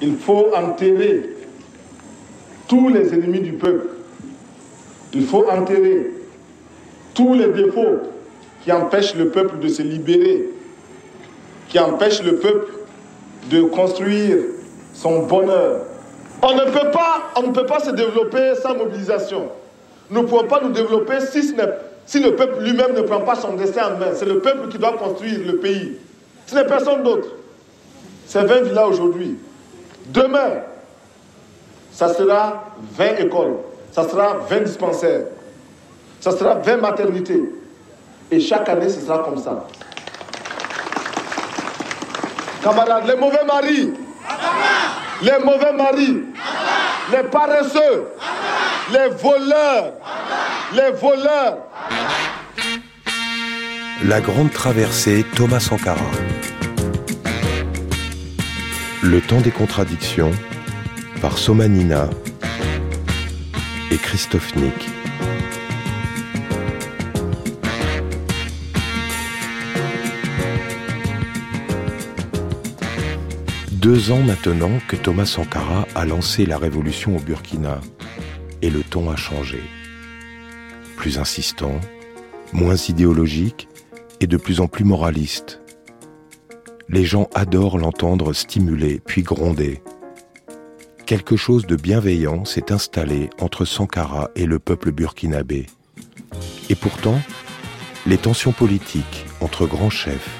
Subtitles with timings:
[0.00, 1.30] Il faut enterrer
[2.68, 3.88] tous les ennemis du peuple.
[5.12, 6.10] Il faut enterrer
[7.14, 8.00] tous les défauts
[8.62, 10.50] qui empêchent le peuple de se libérer,
[11.68, 12.72] qui empêchent le peuple
[13.50, 14.36] de construire
[14.92, 15.82] son bonheur.
[16.42, 19.48] On ne peut pas, on ne peut pas se développer sans mobilisation.
[20.10, 23.94] Nous ne pouvons pas nous développer si le peuple lui-même ne prend pas son destin
[23.94, 24.12] en main.
[24.14, 25.96] C'est le peuple qui doit construire le pays.
[26.46, 27.28] Ce n'est personne d'autre.
[28.28, 29.38] C'est 20 villas aujourd'hui.
[30.08, 30.50] Demain,
[31.90, 32.64] ça sera
[32.98, 33.56] 20 écoles,
[33.90, 35.22] ça sera 20 dispensaires,
[36.20, 37.42] ça sera 20 maternités.
[38.30, 39.66] Et chaque année, ce sera comme ça.
[42.62, 43.94] Camarades, les mauvais maris,
[45.22, 46.24] les mauvais maris,
[47.10, 48.08] les paresseux,
[48.92, 49.94] les voleurs,
[50.74, 51.56] les voleurs.
[54.04, 56.04] La grande traversée Thomas Sankara.
[59.02, 60.32] Le temps des contradictions
[61.20, 62.10] par Somanina
[63.92, 64.88] et Christophe Nick.
[73.70, 77.80] Deux ans maintenant que Thomas Sankara a lancé la révolution au Burkina
[78.62, 79.62] et le ton a changé.
[80.96, 81.80] Plus insistant,
[82.52, 83.68] moins idéologique
[84.18, 85.60] et de plus en plus moraliste.
[86.90, 89.82] Les gens adorent l'entendre stimuler puis gronder.
[91.04, 95.66] Quelque chose de bienveillant s'est installé entre Sankara et le peuple burkinabé.
[96.70, 97.20] Et pourtant,
[98.06, 100.30] les tensions politiques entre grands chefs,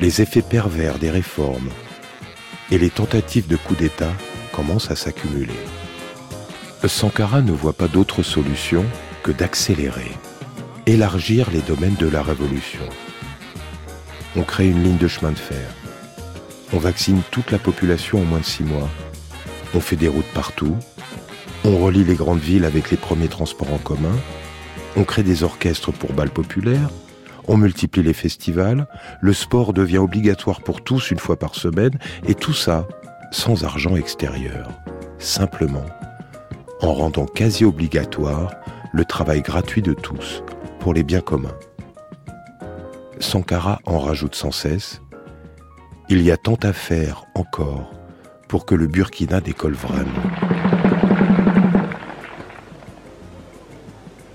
[0.00, 1.70] les effets pervers des réformes,
[2.72, 4.12] et les tentatives de coup d'État
[4.52, 5.54] commencent à s'accumuler.
[6.88, 8.84] Sankara ne voit pas d'autre solution
[9.22, 10.10] que d'accélérer,
[10.86, 12.88] élargir les domaines de la révolution.
[14.36, 15.68] On crée une ligne de chemin de fer.
[16.72, 18.88] On vaccine toute la population en moins de six mois.
[19.74, 20.76] On fait des routes partout.
[21.64, 24.16] On relie les grandes villes avec les premiers transports en commun.
[24.96, 26.90] On crée des orchestres pour balles populaires
[27.50, 28.86] on multiplie les festivals,
[29.20, 31.98] le sport devient obligatoire pour tous une fois par semaine,
[32.28, 32.86] et tout ça
[33.32, 34.70] sans argent extérieur,
[35.18, 35.86] simplement
[36.80, 38.52] en rendant quasi obligatoire
[38.92, 40.44] le travail gratuit de tous
[40.78, 41.56] pour les biens communs.
[43.20, 45.00] Sankara en rajoute sans cesse.
[46.08, 47.92] Il y a tant à faire encore
[48.48, 50.10] pour que le Burkina décolle vraiment.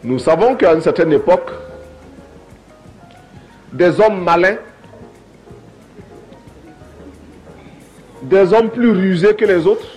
[0.03, 1.49] Nous savons qu'à une certaine époque,
[3.73, 4.57] des hommes malins,
[8.21, 9.87] des hommes plus rusés que les autres,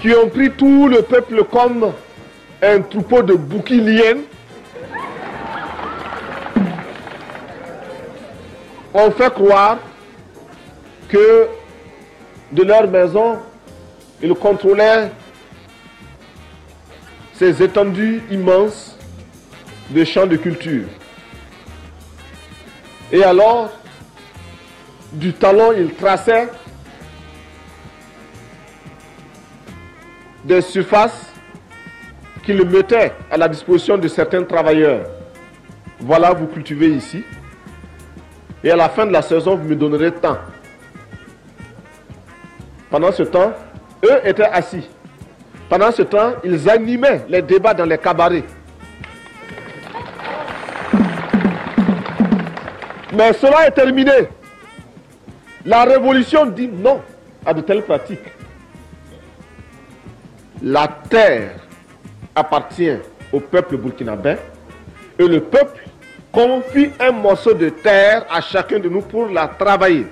[0.00, 1.92] qui ont pris tout le peuple comme
[2.62, 4.22] un troupeau de bouquiliens,
[8.94, 9.78] ont fait croire
[11.08, 11.48] que
[12.52, 13.38] de leur maison,
[14.22, 15.10] ils contrôlaient
[17.34, 18.96] ces étendues immenses
[19.90, 20.86] de champs de culture.
[23.10, 23.70] Et alors,
[25.12, 26.48] du talon, il traçait
[30.44, 31.32] des surfaces
[32.44, 35.06] qu'il mettait à la disposition de certains travailleurs.
[36.00, 37.24] Voilà, vous cultivez ici.
[38.64, 40.38] Et à la fin de la saison, vous me donnerez tant.
[42.90, 43.52] Pendant ce temps,
[44.02, 44.88] eux étaient assis.
[45.68, 48.44] Pendant ce temps, ils animaient les débats dans les cabarets.
[53.12, 54.28] Mais cela est terminé.
[55.66, 57.02] La révolution dit non
[57.44, 58.32] à de telles pratiques.
[60.62, 61.50] La terre
[62.34, 62.96] appartient
[63.30, 64.36] au peuple burkinabé
[65.18, 65.82] et le peuple
[66.34, 70.06] confie un morceau de terre à chacun de nous pour la travailler.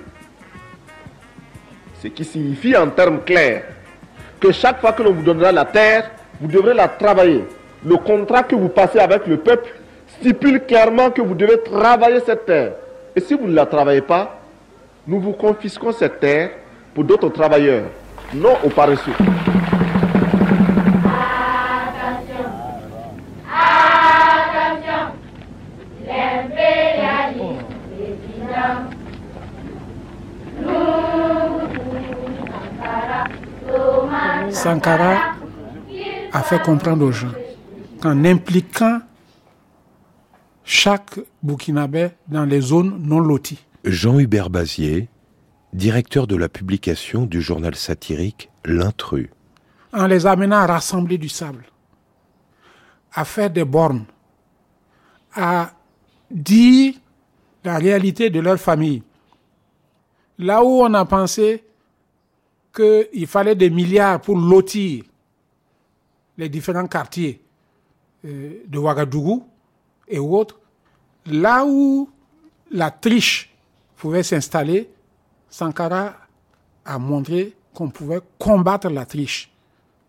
[2.01, 3.63] Ce qui signifie en termes clairs
[4.39, 7.43] que chaque fois que l'on vous donnera la terre, vous devrez la travailler.
[7.85, 9.69] Le contrat que vous passez avec le peuple
[10.19, 12.71] stipule clairement que vous devez travailler cette terre.
[13.15, 14.39] Et si vous ne la travaillez pas,
[15.05, 16.51] nous vous confisquons cette terre
[16.93, 17.85] pour d'autres travailleurs,
[18.33, 19.13] non aux paresseux.
[34.53, 35.35] Sankara
[36.31, 37.31] a fait comprendre aux gens
[38.01, 39.01] qu'en impliquant
[40.63, 43.65] chaque Burkinabé dans les zones non loties.
[43.83, 45.09] Jean-Hubert Bazier,
[45.73, 49.29] directeur de la publication du journal satirique L'Intrus.
[49.91, 51.65] En les amenant à rassembler du sable,
[53.13, 54.05] à faire des bornes,
[55.35, 55.71] à
[56.31, 56.93] dire
[57.63, 59.03] la réalité de leur famille,
[60.39, 61.63] Là où on a pensé
[62.73, 65.03] qu'il fallait des milliards pour lotir
[66.37, 67.41] les différents quartiers
[68.25, 69.45] euh, de Ouagadougou
[70.07, 70.59] et autres,
[71.27, 72.09] là où
[72.71, 73.53] la triche
[73.95, 74.89] pouvait s'installer,
[75.49, 76.15] Sankara
[76.85, 79.51] a montré qu'on pouvait combattre la triche.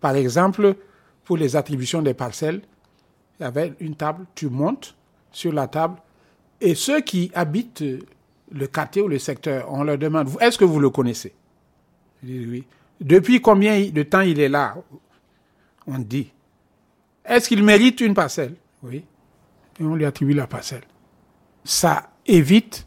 [0.00, 0.75] Par exemple,
[1.25, 2.62] pour les attributions des parcelles,
[3.38, 4.94] il y avait une table, tu montes
[5.31, 5.96] sur la table,
[6.60, 7.84] et ceux qui habitent
[8.50, 11.34] le quartier ou le secteur, on leur demande, est-ce que vous le connaissez?
[13.00, 14.76] Depuis combien de temps il est là
[15.86, 16.32] On dit.
[17.24, 18.54] Est-ce qu'il mérite une parcelle?
[18.82, 19.04] Oui.
[19.80, 20.84] Et on lui attribue la parcelle.
[21.64, 22.86] Ça évite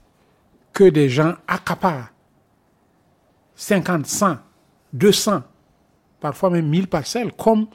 [0.73, 2.09] que des gens accaparent
[3.55, 4.37] 50, 100,
[4.93, 5.41] 200,
[6.19, 7.67] parfois même 1000 parcelles, comme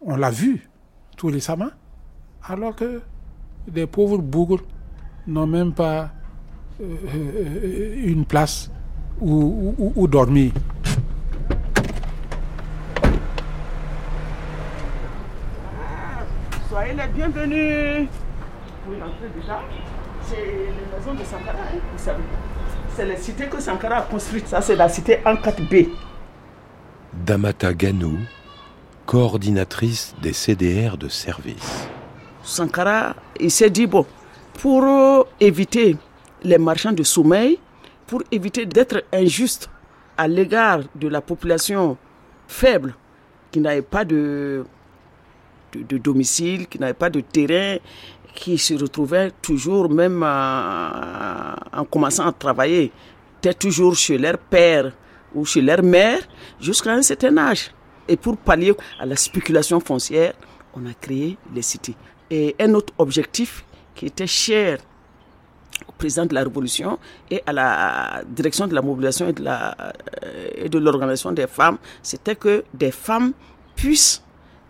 [0.00, 0.68] on l'a vu
[1.16, 1.70] tout récemment,
[2.44, 3.02] alors que
[3.66, 4.62] des pauvres bougres
[5.26, 6.12] n'ont même pas
[6.80, 8.70] euh, euh, une place
[9.20, 10.52] où, dormir.
[16.68, 18.08] Soyez les bienvenus.
[18.86, 19.60] Vous entrez déjà.
[20.22, 22.22] C'est les maisons de Sankara, hein, vous savez.
[22.96, 24.46] C'est la cité que Sankara a construite.
[24.48, 25.88] Ça, c'est la cité en 4B.
[27.12, 28.18] Damata Ganou,
[29.06, 31.88] coordinatrice des CDR de service.
[32.42, 34.06] Sankara, il s'est dit, bon,
[34.60, 35.96] pour euh, éviter
[36.42, 37.58] les marchands de sommeil,
[38.06, 39.70] pour éviter d'être injuste
[40.16, 41.96] à l'égard de la population
[42.46, 42.94] faible
[43.50, 44.64] qui n'avait pas de,
[45.72, 47.78] de, domicile, qui n'avait pas de terrain,
[48.34, 52.92] qui se retrouvait toujours, même en commençant à travailler,
[53.38, 54.92] était toujours chez leur père
[55.34, 56.20] ou chez leur mère
[56.60, 57.70] jusqu'à un certain âge.
[58.08, 60.34] Et pour pallier à la spéculation foncière,
[60.74, 61.94] on a créé les cités.
[62.30, 63.64] Et un autre objectif
[63.94, 64.78] qui était cher
[65.98, 66.98] président de la Révolution
[67.30, 69.76] et à la direction de la mobilisation et de, la,
[70.24, 73.32] euh, et de l'organisation des femmes, c'était que des femmes
[73.76, 74.22] puissent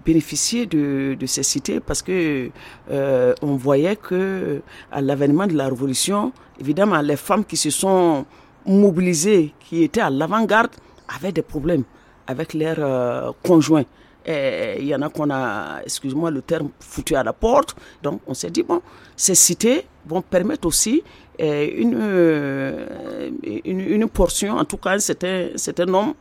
[0.04, 2.50] bénéficier de, ces cités parce que
[2.90, 4.60] euh, on voyait que
[4.92, 8.26] à l'avènement de la Révolution, évidemment, les femmes qui se sont
[8.66, 10.70] mobilisées, qui étaient à l'avant-garde,
[11.08, 11.84] avaient des problèmes
[12.26, 13.84] avec leurs euh, conjoints.
[14.26, 17.76] Il y en a qu'on a, excusez-moi le terme, foutu à la porte.
[18.02, 18.80] Donc on s'est dit, bon,
[19.16, 21.02] ces cités vont permettre aussi
[21.40, 23.30] euh, une, euh,
[23.64, 26.14] une, une, portion, en tout cas un certain, certain nombre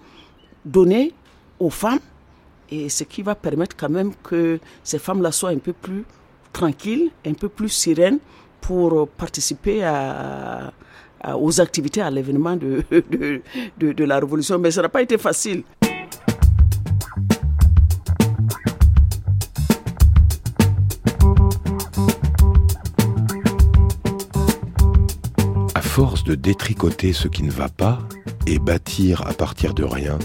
[0.66, 1.12] donné
[1.60, 2.00] aux femmes.
[2.72, 6.04] Et ce qui va permettre quand même que ces femmes-là soient un peu plus
[6.52, 8.18] tranquilles, un peu plus sereines
[8.60, 10.74] pour participer à,
[11.36, 14.58] aux activités, à l'événement de, de, de la révolution.
[14.58, 15.64] Mais ça n'a pas été facile.
[25.94, 28.00] Force de détricoter ce qui ne va pas
[28.48, 30.18] et bâtir à partir de rien,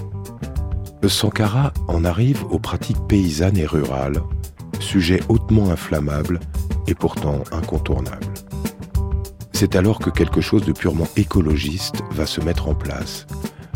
[1.06, 4.22] Sankara en arrive aux pratiques paysannes et rurales,
[4.80, 6.40] sujet hautement inflammable
[6.86, 8.24] et pourtant incontournable.
[9.52, 13.26] C'est alors que quelque chose de purement écologiste va se mettre en place,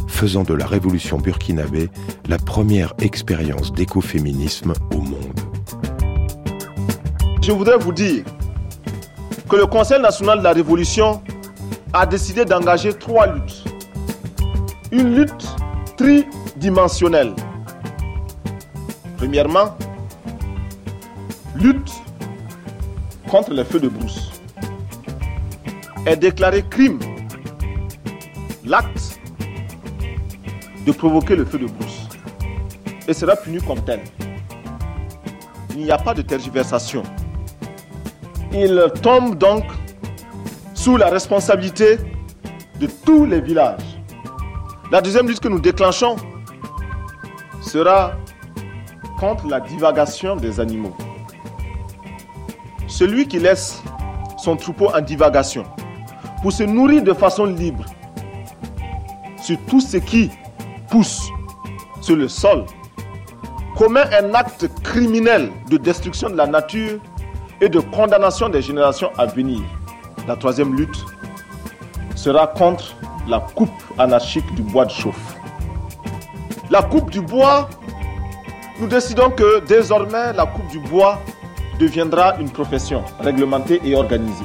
[0.09, 1.91] faisant de la révolution burkinabé
[2.27, 5.41] la première expérience d'écoféminisme au monde.
[7.43, 8.25] Je voudrais vous dire
[9.47, 11.21] que le Conseil national de la révolution
[11.93, 13.65] a décidé d'engager trois luttes.
[14.91, 15.47] Une lutte
[15.97, 17.35] tridimensionnelle.
[19.19, 19.77] Premièrement,
[21.55, 21.93] lutte
[23.31, 24.31] contre les feux de brousse.
[26.07, 26.99] Est déclaré crime
[28.65, 29.21] l'acte
[30.87, 32.09] de provoquer le feu de brousse
[33.07, 34.01] et sera puni comme tel.
[35.71, 37.03] Il n'y a pas de tergiversation.
[38.53, 39.65] Il tombe donc
[40.83, 41.97] sous la responsabilité
[42.81, 44.01] de tous les villages.
[44.91, 46.17] La deuxième lutte que nous déclenchons
[47.61, 48.15] sera
[49.21, 50.97] contre la divagation des animaux.
[52.89, 53.81] Celui qui laisse
[54.37, 55.63] son troupeau en divagation
[56.43, 57.85] pour se nourrir de façon libre
[59.41, 60.33] sur tout ce qui
[60.91, 61.29] pousse
[62.01, 62.65] sur le sol
[63.77, 66.99] commet un acte criminel de destruction de la nature
[67.61, 69.61] et de condamnation des générations à venir.
[70.29, 71.05] La troisième lutte
[72.15, 72.95] sera contre
[73.27, 75.37] la coupe anarchique du bois de chauffe.
[76.71, 77.69] La coupe du bois,
[78.79, 81.21] nous décidons que désormais la coupe du bois
[81.81, 84.45] deviendra une profession réglementée et organisée.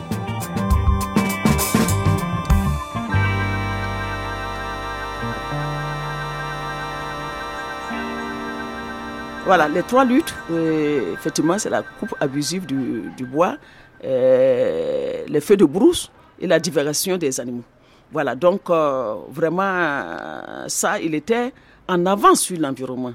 [9.45, 13.55] Voilà, les trois luttes, euh, effectivement, c'est la coupe abusive du, du bois,
[14.03, 17.63] euh, les feux de brousse et la divagation des animaux.
[18.11, 21.53] Voilà, donc euh, vraiment, ça, il était
[21.87, 23.13] en avance sur l'environnement.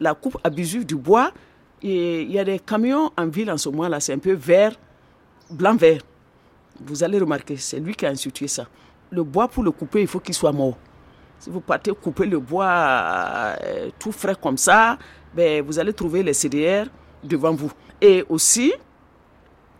[0.00, 1.32] La coupe abusive du bois,
[1.82, 4.72] il y a des camions en ville en ce moment-là, c'est un peu vert,
[5.50, 6.00] blanc-vert.
[6.84, 8.66] Vous allez remarquer, c'est lui qui a institué ça.
[9.10, 10.76] Le bois, pour le couper, il faut qu'il soit mort.
[11.38, 14.96] Si vous partez couper le bois euh, tout frais comme ça,
[15.34, 16.86] ben, vous allez trouver les CDR
[17.22, 17.70] devant vous.
[18.00, 18.72] Et aussi,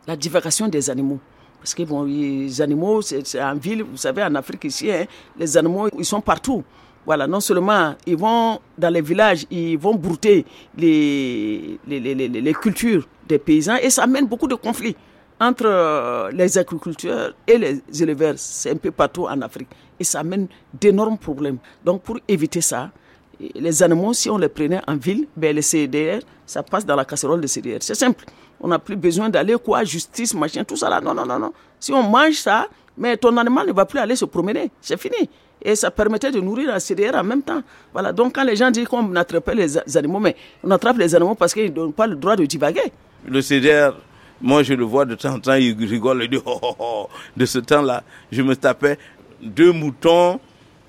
[0.06, 1.18] la divagation des animaux.
[1.58, 5.04] Parce que bon, les animaux, c'est en ville, vous savez, en Afrique ici, hein,
[5.38, 6.64] les animaux, ils sont partout.
[7.04, 10.44] Voilà, non seulement ils vont dans les villages, ils vont brouter
[10.76, 14.94] les, les, les, les cultures des paysans et ça amène beaucoup de conflits
[15.40, 18.34] entre euh, les agriculteurs et les éleveurs.
[18.36, 19.68] C'est un peu partout en Afrique
[19.98, 20.46] et ça amène
[20.80, 21.58] d'énormes problèmes.
[21.84, 22.92] Donc pour éviter ça,
[23.40, 26.20] les animaux, si on les prenait en ville, ben les CDR,
[26.52, 27.78] ça passe dans la casserole de CDR.
[27.80, 28.24] C'est simple.
[28.60, 31.00] On n'a plus besoin d'aller quoi, justice, machin, tout ça là.
[31.00, 31.52] Non, non, non, non.
[31.80, 34.70] Si on mange ça, mais ton animal ne va plus aller se promener.
[34.80, 35.28] C'est fini
[35.64, 37.62] et ça permettait de nourrir la CDR en même temps.
[37.92, 41.14] Voilà, donc quand les gens disent qu'on n'attrape pas les animaux, mais on attrape les
[41.14, 42.92] animaux parce qu'ils n'ont pas le droit de divaguer.
[43.26, 43.92] Le CDR,
[44.40, 47.08] moi je le vois de temps en temps, il rigole, il dit oh, oh, oh.
[47.36, 48.98] De ce temps-là, je me tapais
[49.40, 50.40] deux moutons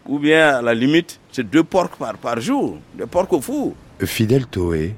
[0.06, 3.74] ou bien à la limite, c'est deux porcs par, par jour, des porcs au four.
[4.02, 4.96] Fidel Toé,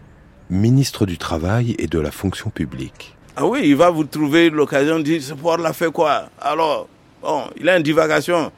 [0.49, 3.15] ministre du Travail et de la fonction publique.
[3.35, 6.29] Ah oui, il va vous trouver l'occasion de dire ce porc l'a fait quoi?
[6.39, 6.87] Alors,
[7.21, 8.51] bon, il a une divagation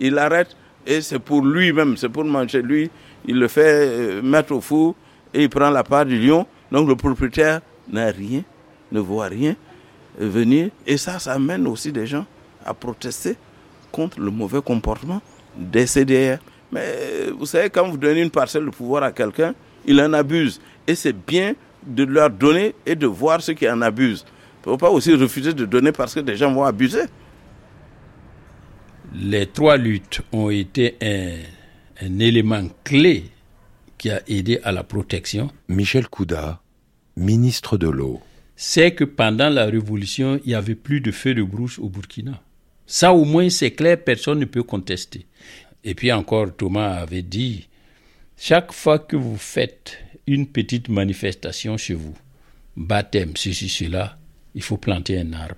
[0.00, 2.90] il arrête et c'est pour lui-même, c'est pour manger lui.
[3.26, 4.94] Il le fait euh, mettre au four
[5.34, 6.46] et il prend la part du lion.
[6.72, 8.42] Donc le propriétaire n'a rien,
[8.92, 9.54] ne voit rien
[10.18, 10.70] venir.
[10.86, 12.26] Et ça, ça amène aussi des gens
[12.64, 13.36] à protester
[13.92, 15.20] contre le mauvais comportement
[15.56, 16.38] des CDR.
[16.70, 19.54] Mais euh, vous savez, quand vous donnez une parcelle de pouvoir à quelqu'un,
[19.86, 20.60] il en abuse.
[20.86, 21.54] Et c'est bien
[21.86, 24.24] de leur donner et de voir ceux qui en abusent.
[24.64, 27.04] Il ne faut pas aussi refuser de donner parce que des gens vont abuser
[29.14, 33.24] les trois luttes ont été un, élément clé
[33.96, 35.50] qui a aidé à la protection.
[35.68, 36.60] Michel Kouda,
[37.16, 38.20] ministre de l'eau.
[38.54, 42.42] C'est que pendant la révolution, il n'y avait plus de feu de brousse au Burkina.
[42.86, 45.26] Ça au moins c'est clair, personne ne peut contester.
[45.84, 47.67] Et puis encore, Thomas avait dit,
[48.40, 52.16] chaque fois que vous faites une petite manifestation chez vous,
[52.76, 54.16] baptême, ceci, cela,
[54.54, 55.56] il faut planter un arbre.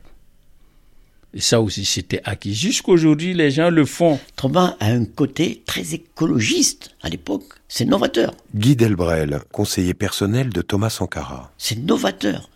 [1.34, 2.54] Et ça aussi, c'était acquis.
[2.54, 4.18] Jusqu'aujourd'hui, les gens le font.
[4.34, 7.44] Thomas a un côté très écologiste à l'époque.
[7.68, 8.34] C'est novateur.
[8.54, 11.52] Guy Delbrel, conseiller personnel de Thomas Sankara.
[11.58, 12.48] C'est novateur.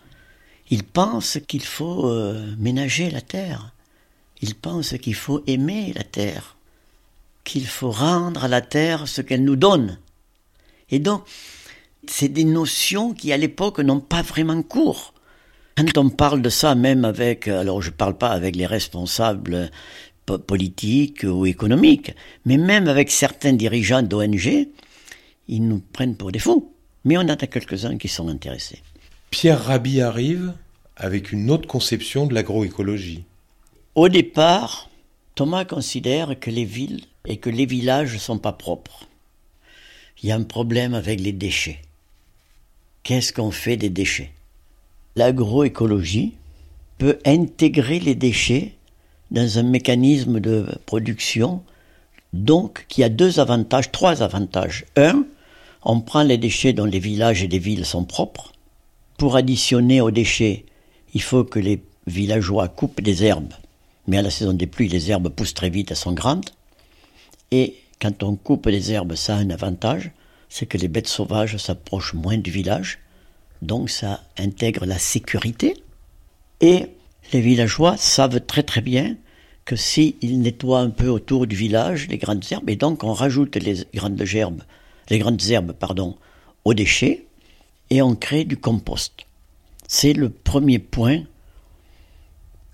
[0.71, 3.73] Il pense qu'il faut euh, ménager la terre.
[4.41, 6.57] Il pense qu'il faut aimer la terre.
[7.43, 9.99] Qu'il faut rendre à la terre ce qu'elle nous donne.
[10.89, 11.23] Et donc,
[12.07, 15.13] c'est des notions qui, à l'époque, n'ont pas vraiment cours.
[15.77, 19.69] Quand on parle de ça, même avec, alors je ne parle pas avec les responsables
[20.47, 22.15] politiques ou économiques,
[22.45, 24.67] mais même avec certains dirigeants d'ONG,
[25.47, 26.71] ils nous prennent pour des fous.
[27.03, 28.81] Mais on en a quelques-uns qui sont intéressés.
[29.29, 30.53] Pierre Rabhi arrive
[30.95, 33.25] avec une autre conception de l'agroécologie.
[33.95, 34.89] Au départ,
[35.35, 39.07] Thomas considère que les villes et que les villages ne sont pas propres.
[40.21, 41.79] Il y a un problème avec les déchets.
[43.03, 44.31] Qu'est-ce qu'on fait des déchets?
[45.15, 46.33] L'agroécologie
[46.97, 48.73] peut intégrer les déchets
[49.31, 51.61] dans un mécanisme de production,
[52.33, 54.85] donc qui a deux avantages, trois avantages.
[54.95, 55.25] Un,
[55.83, 58.53] on prend les déchets dont les villages et les villes sont propres.
[59.17, 60.65] Pour additionner aux déchets,
[61.13, 63.53] il faut que les villageois coupent des herbes,
[64.07, 66.49] mais à la saison des pluies, les herbes poussent très vite, elles sont grandes.
[67.51, 70.11] Et quand on coupe des herbes, ça a un avantage,
[70.49, 72.99] c'est que les bêtes sauvages s'approchent moins du village
[73.61, 75.75] donc ça intègre la sécurité.
[76.61, 76.87] Et
[77.33, 79.17] les villageois savent très très bien
[79.65, 83.55] que s'ils nettoient un peu autour du village les grandes herbes, et donc on rajoute
[83.55, 84.61] les grandes herbes,
[85.09, 86.15] les grandes herbes pardon,
[86.63, 87.25] aux déchets,
[87.89, 89.25] et on crée du compost.
[89.87, 91.23] C'est le premier point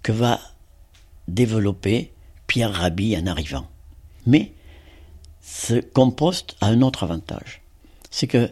[0.03, 0.39] que va
[1.27, 2.11] développer
[2.47, 3.67] Pierre Rabhi en arrivant.
[4.25, 4.51] Mais
[5.53, 7.61] ce compost a un autre avantage.
[8.09, 8.49] C'est que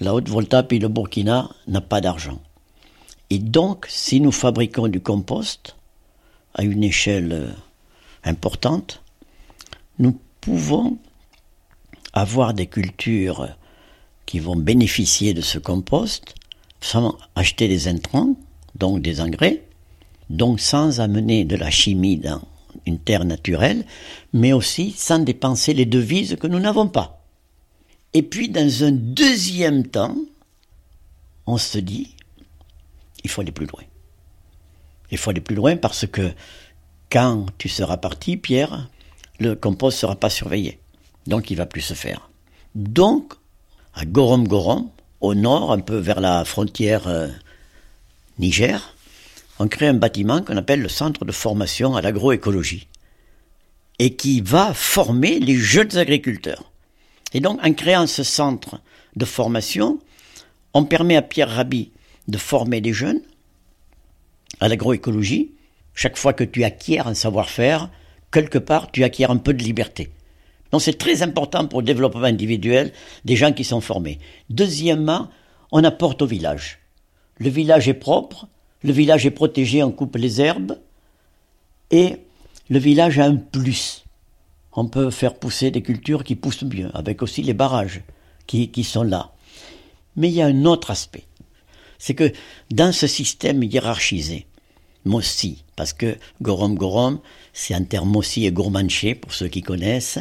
[0.00, 2.40] la Haute-Volta puis le Burkina n'a pas d'argent.
[3.30, 5.76] Et donc, si nous fabriquons du compost
[6.54, 7.50] à une échelle euh,
[8.24, 9.00] importante,
[10.00, 10.98] nous pouvons
[12.12, 13.48] avoir des cultures
[14.26, 16.34] qui vont bénéficier de ce compost
[16.80, 18.34] sans acheter des intrants,
[18.74, 19.62] donc des engrais,
[20.30, 22.42] donc sans amener de la chimie dans
[22.86, 23.84] une terre naturelle,
[24.32, 27.24] mais aussi sans dépenser les devises que nous n'avons pas.
[28.14, 30.16] Et puis, dans un deuxième temps,
[31.46, 32.14] on se dit,
[33.24, 33.82] il faut aller plus loin.
[35.10, 36.32] Il faut aller plus loin parce que
[37.10, 38.88] quand tu seras parti, Pierre,
[39.38, 40.78] le compost ne sera pas surveillé.
[41.26, 42.30] Donc il va plus se faire.
[42.74, 43.34] Donc,
[43.94, 44.88] à Gorom Gorom,
[45.20, 47.28] au nord, un peu vers la frontière euh,
[48.38, 48.96] Niger,
[49.62, 52.88] on crée un bâtiment qu'on appelle le centre de formation à l'agroécologie
[54.00, 56.72] et qui va former les jeunes agriculteurs.
[57.32, 58.80] Et donc, en créant ce centre
[59.14, 60.00] de formation,
[60.74, 61.92] on permet à Pierre Rabhi
[62.26, 63.20] de former des jeunes
[64.58, 65.52] à l'agroécologie.
[65.94, 67.88] Chaque fois que tu acquiers un savoir-faire,
[68.32, 70.10] quelque part, tu acquiers un peu de liberté.
[70.72, 72.92] Donc c'est très important pour le développement individuel
[73.24, 74.18] des gens qui sont formés.
[74.50, 75.28] Deuxièmement,
[75.70, 76.80] on apporte au village.
[77.38, 78.48] Le village est propre,
[78.82, 80.78] le village est protégé, on coupe les herbes,
[81.90, 82.16] et
[82.68, 84.04] le village a un plus.
[84.72, 88.02] On peut faire pousser des cultures qui poussent mieux, avec aussi les barrages
[88.46, 89.32] qui, qui sont là.
[90.16, 91.24] Mais il y a un autre aspect.
[91.98, 92.32] C'est que
[92.70, 94.46] dans ce système hiérarchisé,
[95.04, 97.20] Mossi, parce que Gorom Gorom,
[97.52, 100.18] c'est un terme Mossi et Gourmanché, pour ceux qui connaissent,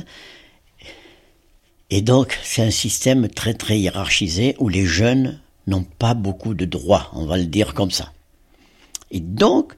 [1.93, 6.63] et donc, c'est un système très très hiérarchisé où les jeunes n'ont pas beaucoup de
[6.63, 8.13] droits, on va le dire comme ça.
[9.11, 9.73] Et donc,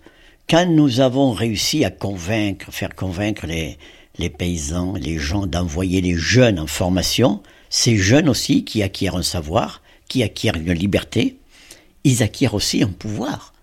[0.50, 6.60] quand nous avons réussi à convaincre, faire convaincre les, paysans, les gens d'envoyer les jeunes
[6.60, 11.38] en formation, ces jeunes aussi qui acquièrent un savoir, qui acquièrent une liberté,
[12.04, 13.54] ils acquièrent aussi un pouvoir.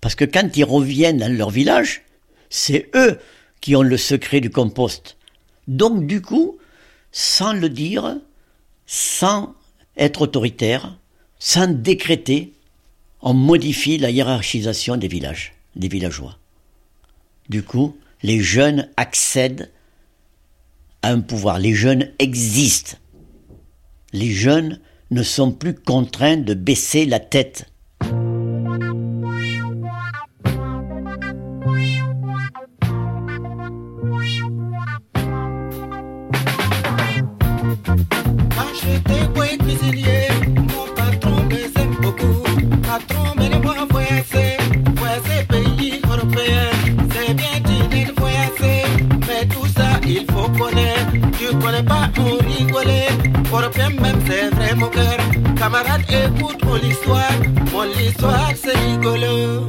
[0.00, 2.02] Parce que quand ils reviennent dans leur village,
[2.48, 3.18] c'est eux
[3.60, 5.16] qui ont le secret du compost.
[5.66, 6.56] Donc du coup,
[7.12, 8.16] sans le dire,
[8.86, 9.54] sans
[9.96, 10.96] être autoritaire,
[11.38, 12.52] sans décréter,
[13.20, 16.38] on modifie la hiérarchisation des villages, des villageois.
[17.48, 19.70] Du coup, les jeunes accèdent
[21.02, 21.58] à un pouvoir.
[21.58, 22.96] Les jeunes existent.
[24.12, 27.67] Les jeunes ne sont plus contraints de baisser la tête.
[55.58, 57.32] Camarade, écoute mon histoire.
[57.72, 59.66] Mon histoire, c'est rigolo.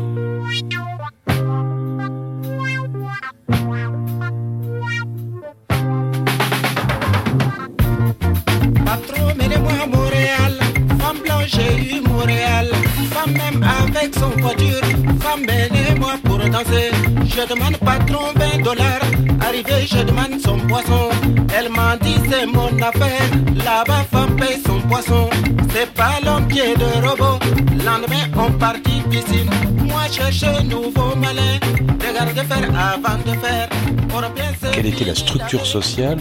[8.86, 10.60] Patron, menez-moi à Montréal.
[11.00, 12.68] Femme blanche, j'ai eu Montréal.
[13.12, 14.82] Femme même avec son voiture.
[15.20, 16.92] Femme, menez-moi pour danser.
[17.26, 19.19] Je demande patron 20 dollars.
[19.50, 21.10] Arrivé, je demande son poisson.
[21.58, 23.32] Elle m'a dit c'est mon affaire.
[23.66, 25.28] Là-bas, femme paye son poisson.
[25.74, 27.40] C'est pas l'homme qui est de robot.
[27.84, 29.50] Lendemain, on partit piscine.
[29.88, 31.58] Moi, cherche nouveau malin.
[32.08, 33.70] Regardez faire avant de faire.
[34.72, 36.20] Quelle était la structure sociale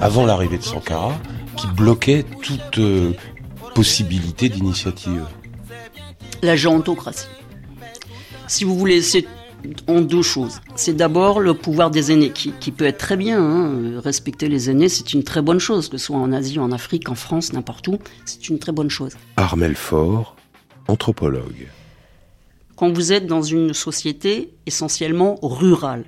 [0.00, 1.12] avant l'arrivée de Sankara
[1.56, 3.16] qui bloquait toute euh,
[3.74, 5.24] possibilité d'initiative?
[6.40, 7.26] La gérontocratie.
[8.46, 9.26] Si vous voulez, c'est
[9.86, 10.60] en deux choses.
[10.76, 13.42] C'est d'abord le pouvoir des aînés, qui, peut être très bien.
[13.42, 14.00] Hein.
[14.00, 17.08] Respecter les aînés, c'est une très bonne chose, que ce soit en Asie, en Afrique,
[17.08, 19.12] en France, n'importe où, c'est une très bonne chose.
[19.36, 20.36] Armel Faure,
[20.88, 21.68] anthropologue.
[22.76, 26.04] Quand vous êtes dans une société essentiellement rurale,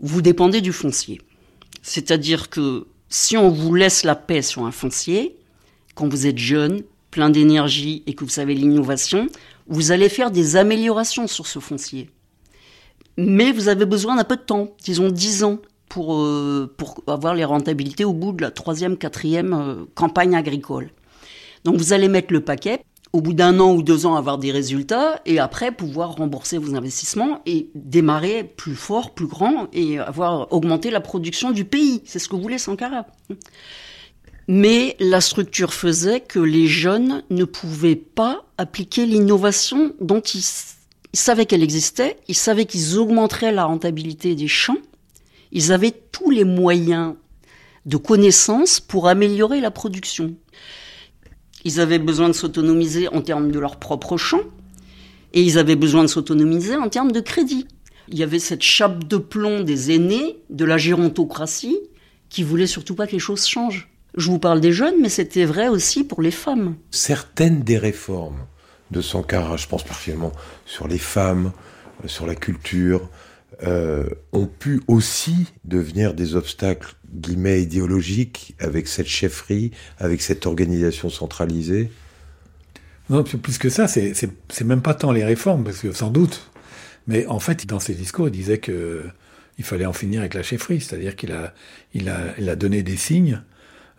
[0.00, 1.20] vous dépendez du foncier.
[1.82, 5.36] C'est-à-dire que si on vous laisse la paix sur un foncier,
[5.94, 9.28] quand vous êtes jeune, plein d'énergie et que vous savez l'innovation,
[9.68, 12.10] vous allez faire des améliorations sur ce foncier.
[13.16, 17.34] Mais vous avez besoin d'un peu de temps, disons 10 ans, pour, euh, pour avoir
[17.34, 20.90] les rentabilités au bout de la troisième, quatrième euh, campagne agricole.
[21.64, 22.80] Donc vous allez mettre le paquet,
[23.12, 26.74] au bout d'un an ou deux ans avoir des résultats, et après pouvoir rembourser vos
[26.74, 32.00] investissements et démarrer plus fort, plus grand, et avoir augmenté la production du pays.
[32.06, 33.04] C'est ce que voulait Sankara?
[34.48, 40.44] Mais la structure faisait que les jeunes ne pouvaient pas appliquer l'innovation dont ils,
[41.12, 44.78] savaient qu'elle existait, ils savaient qu'ils augmenteraient la rentabilité des champs,
[45.52, 47.14] ils avaient tous les moyens
[47.86, 50.34] de connaissances pour améliorer la production.
[51.64, 54.42] Ils avaient besoin de s'autonomiser en termes de leurs propres champs,
[55.34, 57.66] et ils avaient besoin de s'autonomiser en termes de crédit.
[58.08, 61.78] Il y avait cette chape de plomb des aînés, de la gérontocratie,
[62.28, 63.91] qui voulait surtout pas que les choses changent.
[64.14, 66.76] Je vous parle des jeunes, mais c'était vrai aussi pour les femmes.
[66.90, 68.46] Certaines des réformes
[68.90, 70.32] de Sankara, je pense particulièrement
[70.66, 71.52] sur les femmes,
[72.04, 73.08] euh, sur la culture,
[73.62, 81.08] euh, ont pu aussi devenir des obstacles guillemets idéologiques avec cette chefferie, avec cette organisation
[81.08, 81.90] centralisée
[83.08, 86.50] Non, plus que ça, c'est même pas tant les réformes, parce que sans doute,
[87.06, 89.02] Mais en fait, dans ses discours, il disait que
[89.58, 91.52] il fallait en finir avec la chefferie, c'est-à-dire qu'il a,
[91.94, 93.42] il a, il a donné des signes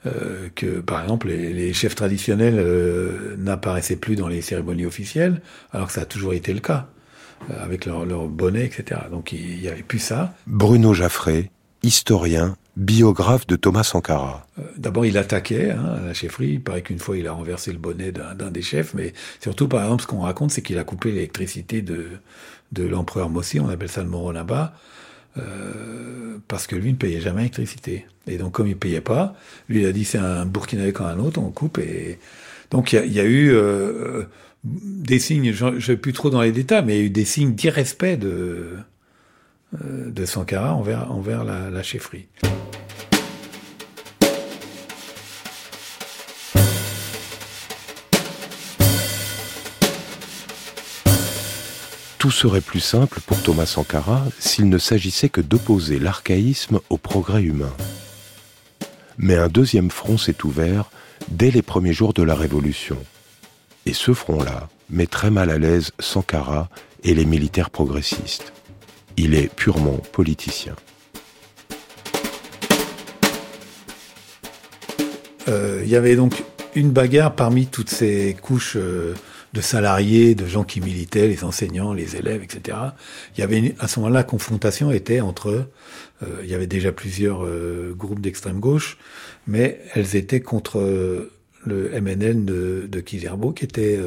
[0.05, 5.87] euh, que, par exemple, les, chefs traditionnels euh, n'apparaissaient plus dans les cérémonies officielles, alors
[5.87, 6.87] que ça a toujours été le cas,
[7.49, 9.01] euh, avec leur, leur, bonnet, etc.
[9.11, 10.33] Donc il n'y avait plus ça.
[10.45, 11.51] Bruno Jaffré,
[11.83, 14.45] historien, biographe de Thomas Sankara.
[14.77, 16.53] D'abord, il attaquait hein, la chefferie.
[16.53, 18.93] Il paraît qu'une fois, il a renversé le bonnet d'un des chefs.
[18.93, 22.07] Mais surtout, par exemple, ce qu'on raconte, c'est qu'il a coupé l'électricité de,
[22.73, 24.73] de l'empereur Mossi, on appelle ça le Moronaba,
[25.37, 28.05] euh, parce que lui ne payait jamais l'électricité.
[28.27, 29.35] Et donc, comme il ne payait pas,
[29.69, 31.79] lui, il a dit c'est un Burkinabé comme un autre, on coupe.
[31.79, 32.19] Et
[32.71, 34.23] donc, il y, a eu euh,
[34.63, 37.09] des signes, je ne vais plus trop dans les détails, mais il y a eu
[37.09, 38.77] des signes d'irrespect de,
[39.83, 42.27] euh, de Sankara envers, envers la, la chefferie.
[52.23, 57.43] Tout serait plus simple pour Thomas Sankara s'il ne s'agissait que d'opposer l'archaïsme au progrès
[57.43, 57.73] humain.
[59.17, 60.89] Mais un deuxième front s'est ouvert
[61.27, 62.97] dès les premiers jours de la Révolution.
[63.85, 66.69] Et ce front-là met très mal à l'aise Sankara
[67.03, 68.53] et les militaires progressistes.
[69.17, 70.77] Il est purement politicien.
[75.49, 76.41] Euh, il y avait donc
[76.73, 79.13] une bagarre parmi toutes ces couches euh,
[79.53, 82.77] de salariés, de gens qui militaient, les enseignants, les élèves, etc.
[83.35, 85.69] Il y avait à ce moment-là, la confrontation était entre,
[86.23, 88.97] euh, il y avait déjà plusieurs euh, groupes d'extrême gauche,
[89.45, 91.31] mais elles étaient contre euh,
[91.65, 93.17] le MNL de, de qui
[93.63, 93.99] était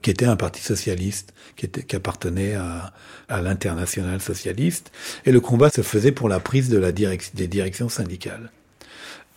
[0.00, 2.94] qui était un parti socialiste, qui était qui appartenait à,
[3.28, 4.92] à l'international socialiste,
[5.26, 8.50] et le combat se faisait pour la prise de la direct, des directions syndicales,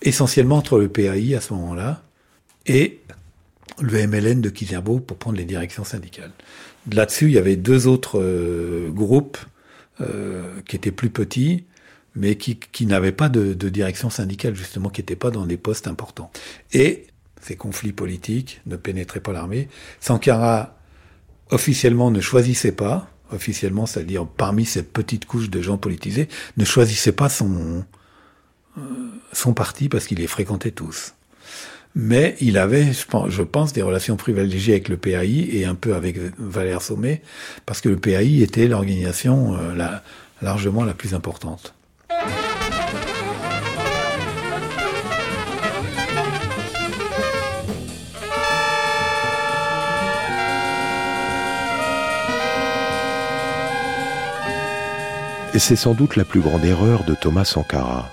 [0.03, 2.01] essentiellement entre le PAI à ce moment-là
[2.65, 3.01] et
[3.81, 6.31] le MLN de Kizerbo pour prendre les directions syndicales.
[6.91, 9.37] Là-dessus, il y avait deux autres euh, groupes
[10.01, 11.65] euh, qui étaient plus petits,
[12.15, 15.87] mais qui, qui n'avaient pas de, direction syndicale, justement, qui n'étaient pas dans des postes
[15.87, 16.31] importants.
[16.73, 17.07] Et
[17.41, 19.67] ces conflits politiques ne pénétraient pas l'armée.
[19.99, 20.77] Sankara,
[21.49, 27.11] officiellement, ne choisissait pas, officiellement, c'est-à-dire parmi cette petite couche de gens politisés, ne choisissait
[27.11, 27.83] pas son,
[28.77, 28.81] euh,
[29.33, 31.13] son parti parce qu'il les fréquentait tous
[31.95, 36.17] mais il avait, je pense, des relations privilégiées avec le PAI et un peu avec
[36.37, 37.21] Valère Sommet,
[37.65, 40.03] parce que le PAI était l'organisation euh, la,
[40.41, 41.73] largement la plus importante.
[55.53, 58.11] Et c'est sans doute la plus grande erreur de Thomas Sankara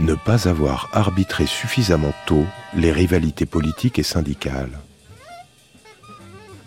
[0.00, 4.78] ne pas avoir arbitré suffisamment tôt les rivalités politiques et syndicales.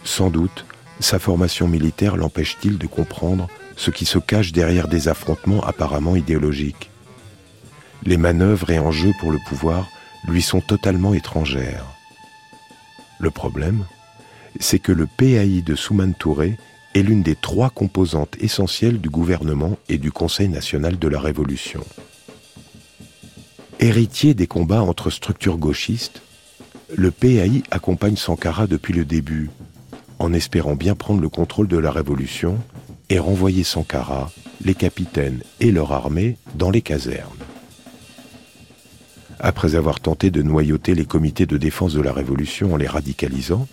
[0.04, 0.66] Sans doute,
[1.00, 6.90] sa formation militaire l'empêche-t-il de comprendre ce qui se cache derrière des affrontements apparemment idéologiques.
[8.04, 9.88] Les manœuvres et enjeux pour le pouvoir
[10.28, 11.86] lui sont totalement étrangères.
[13.20, 13.86] Le problème,
[14.60, 16.58] c'est que le PAI de Souman Touré
[16.96, 21.86] est l'une des trois composantes essentielles du gouvernement et du Conseil national de la Révolution.
[23.82, 26.22] Héritier des combats entre structures gauchistes,
[26.94, 29.50] le PAI accompagne Sankara depuis le début,
[30.20, 32.58] en espérant bien prendre le contrôle de la révolution
[33.10, 34.32] et renvoyer Sankara,
[34.66, 37.30] les capitaines et leur armée dans les casernes.
[39.40, 43.66] Après avoir tenté de noyauter les comités de défense de la révolution en les radicalisant,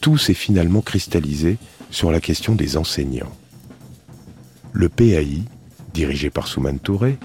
[0.00, 1.58] tout s'est finalement cristallisé
[1.90, 3.34] sur la question des enseignants.
[4.72, 5.42] Le PAI,
[5.92, 7.18] dirigé par Souman Touré,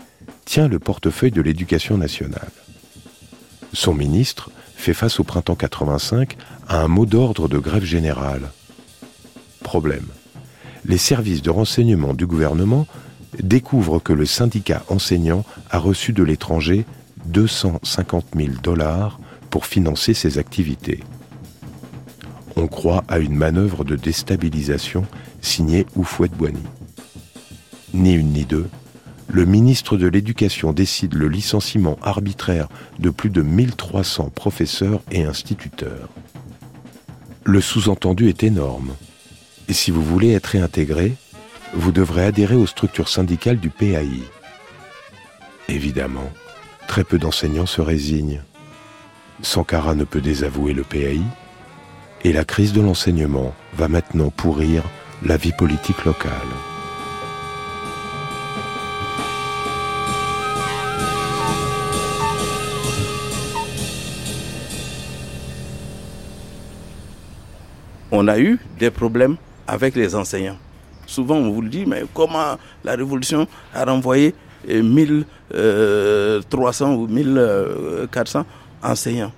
[0.45, 2.51] tient le portefeuille de l'éducation nationale.
[3.73, 8.51] Son ministre fait face au printemps 85 à un mot d'ordre de grève générale.
[9.63, 10.05] Problème.
[10.85, 12.87] Les services de renseignement du gouvernement
[13.41, 16.85] découvrent que le syndicat enseignant a reçu de l'étranger
[17.25, 20.99] 250 000 dollars pour financer ses activités.
[22.55, 25.05] On croit à une manœuvre de déstabilisation
[25.41, 26.63] signée Oufouette-Boigny.
[27.93, 28.67] Ni une ni deux,
[29.27, 32.67] le ministre de l'Éducation décide le licenciement arbitraire
[32.99, 36.09] de plus de 1300 professeurs et instituteurs.
[37.43, 38.95] Le sous-entendu est énorme.
[39.67, 41.13] Et si vous voulez être réintégré,
[41.73, 44.21] vous devrez adhérer aux structures syndicales du PAI.
[45.67, 46.29] Évidemment,
[46.87, 48.41] très peu d'enseignants se résignent.
[49.41, 51.21] Sankara ne peut désavouer le PAI,
[52.23, 54.83] et la crise de l'enseignement va maintenant pourrir
[55.25, 56.31] la vie politique locale.
[68.13, 69.35] On a eu des problèmes
[69.67, 70.57] avec les enseignants.
[71.07, 74.35] Souvent, on vous le dit, mais comment la révolution a renvoyé
[74.67, 78.45] 1300 ou 1400
[78.83, 79.31] enseignants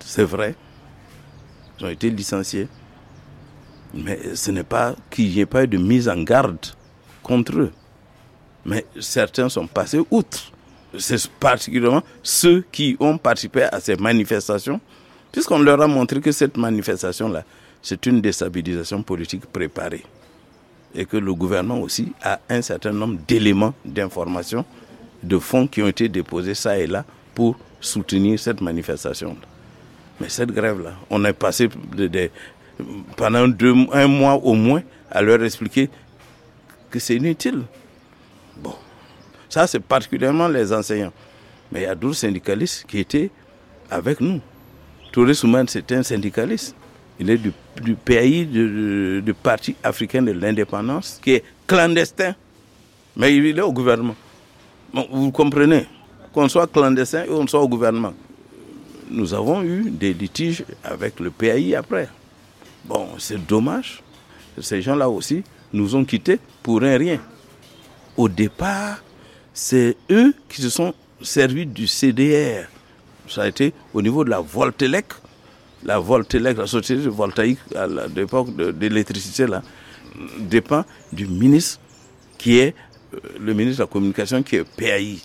[0.00, 0.54] C'est vrai,
[1.78, 2.66] ils ont été licenciés.
[3.92, 6.58] Mais ce n'est pas qu'il n'y ait pas eu de mise en garde
[7.22, 7.72] contre eux.
[8.64, 10.50] Mais certains sont passés outre.
[10.98, 14.80] C'est particulièrement ceux qui ont participé à ces manifestations,
[15.34, 17.42] puisqu'on leur a montré que cette manifestation-là,
[17.82, 20.04] c'est une déstabilisation politique préparée.
[20.94, 24.64] Et que le gouvernement aussi a un certain nombre d'éléments d'information,
[25.24, 29.36] de fonds qui ont été déposés ça et là pour soutenir cette manifestation.
[30.20, 31.68] Mais cette grève-là, on est passé
[33.16, 33.44] pendant
[33.92, 35.90] un mois au moins à leur expliquer
[36.92, 37.62] que c'est inutile.
[38.58, 38.76] Bon,
[39.48, 41.12] ça c'est particulièrement les enseignants.
[41.72, 43.32] Mais il y a d'autres syndicalistes qui étaient
[43.90, 44.40] avec nous.
[45.14, 46.74] Touré Souman, c'était un syndicaliste.
[47.20, 52.34] Il est du, pays, du, Parti africain de l'indépendance, qui est clandestin.
[53.16, 54.16] Mais il est au gouvernement.
[54.92, 55.86] Vous comprenez
[56.32, 58.12] Qu'on soit clandestin et qu'on soit au gouvernement.
[59.08, 62.08] Nous avons eu des litiges avec le PAI après.
[62.84, 64.02] Bon, c'est dommage.
[64.60, 67.20] Ces gens-là aussi nous ont quittés pour un rien.
[68.16, 69.00] Au départ,
[69.52, 72.66] c'est eux qui se sont servis du CDR.
[73.28, 75.06] Ça a été au niveau de la Voltelec.
[75.84, 79.62] La Voltelec, la société voltaïque à l'époque de, l'électricité, là,
[80.38, 81.78] dépend du ministre
[82.38, 82.74] qui est
[83.14, 85.18] euh, le ministre de la Communication, qui est PAI.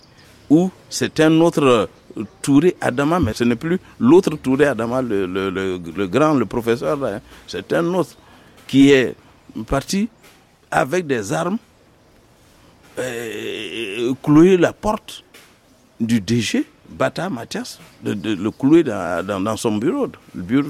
[0.50, 1.88] Ou c'est un autre
[2.42, 7.20] Touré Adama, mais ce n'est plus l'autre Touré Adama, le, grand, le professeur, hein.
[7.46, 8.16] c'est un autre
[8.66, 9.14] qui est
[9.66, 10.08] parti
[10.70, 11.58] avec des armes
[12.98, 15.24] euh, clouer la porte
[16.00, 20.08] du DG, Bata Mathias, de, le clouer dans, son bureau,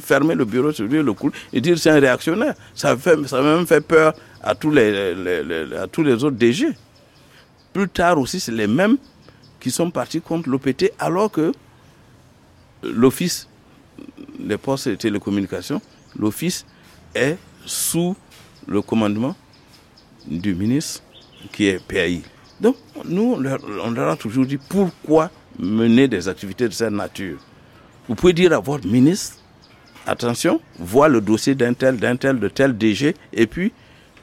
[0.00, 2.54] fermer le bureau sur lui, le clouer, et dire c'est un réactionnaire.
[2.74, 6.68] Ça, fait, ça même fait peur à tous les, à tous les autres DG.
[7.72, 8.96] Plus tard aussi, c'est les mêmes
[9.60, 11.52] qui sont partis contre l'OPT alors que
[12.82, 13.48] l'Office
[14.38, 15.80] des postes et télécommunications,
[16.18, 16.64] l'Office
[17.14, 18.16] est sous
[18.66, 19.36] le commandement
[20.26, 21.02] du ministre
[21.52, 22.22] qui est PAI.
[22.60, 23.38] Donc, nous,
[23.84, 27.38] on leur a toujours dit pourquoi mener des activités de cette nature.
[28.08, 29.36] Vous pouvez dire à votre ministre,
[30.06, 33.72] attention, vois le dossier d'un tel, d'un tel, de tel DG, et puis,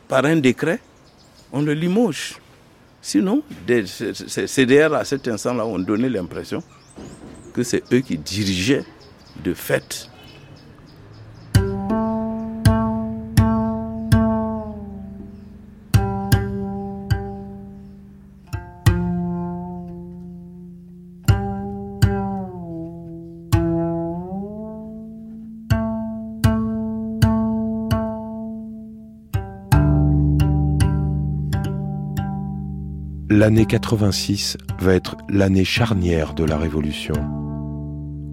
[0.08, 0.80] par un décret,
[1.52, 2.36] on le limoge.
[3.02, 3.44] Sinon,
[3.86, 6.62] ces CDR à cet instant-là ont donné l'impression
[7.54, 8.84] que c'est eux qui dirigeaient
[9.44, 10.10] de fait
[33.30, 37.14] L'année 86 va être l'année charnière de la Révolution.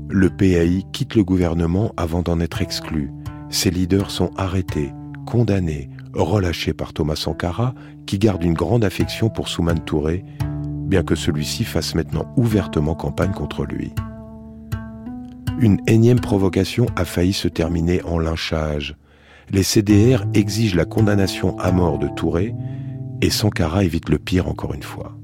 [0.08, 3.10] Le PAI quitte le gouvernement avant d'en être exclu.
[3.50, 4.92] Ses leaders sont arrêtés,
[5.26, 7.74] condamnés, relâchés par Thomas Sankara,
[8.06, 10.24] qui garde une grande affection pour Souman Touré,
[10.86, 13.92] bien que celui-ci fasse maintenant ouvertement campagne contre lui.
[15.58, 18.94] Une énième provocation a failli se terminer en lynchage.
[19.50, 22.54] Les CDR exigent la condamnation à mort de Touré,
[23.24, 25.16] et Sankara évite le pire encore une fois.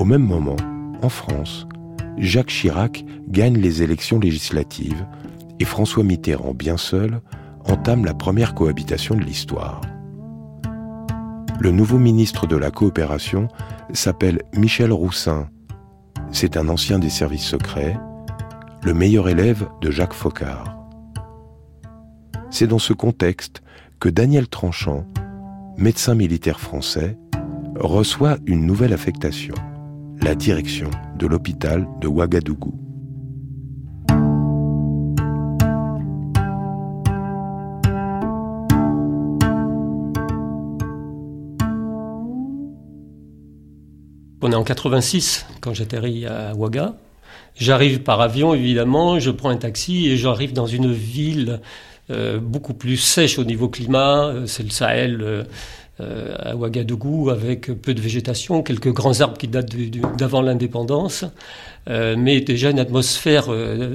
[0.00, 0.56] Au même moment,
[1.02, 1.68] en France,
[2.16, 5.06] Jacques Chirac gagne les élections législatives
[5.60, 7.20] et François Mitterrand, bien seul,
[7.64, 9.80] entame la première cohabitation de l'histoire.
[11.60, 13.46] Le nouveau ministre de la coopération
[13.92, 15.48] s'appelle Michel Roussin.
[16.32, 17.96] C'est un ancien des services secrets,
[18.82, 20.76] le meilleur élève de Jacques Faucard.
[22.50, 23.62] C'est dans ce contexte
[24.00, 25.06] que Daniel Tranchant
[25.78, 27.16] médecin militaire français,
[27.76, 29.54] reçoit une nouvelle affectation,
[30.20, 32.74] la direction de l'hôpital de Ouagadougou.
[44.42, 46.96] On est en 86 quand j'atterris à Ouaga.
[47.54, 51.60] J'arrive par avion, évidemment, je prends un taxi et j'arrive dans une ville
[52.40, 54.26] beaucoup plus sèche au niveau climat.
[54.26, 55.44] Euh, c'est le Sahel
[56.00, 59.74] euh, à Ouagadougou avec peu de végétation, quelques grands arbres qui datent
[60.16, 61.24] d'avant l'indépendance,
[61.88, 63.48] mais déjà une atmosphère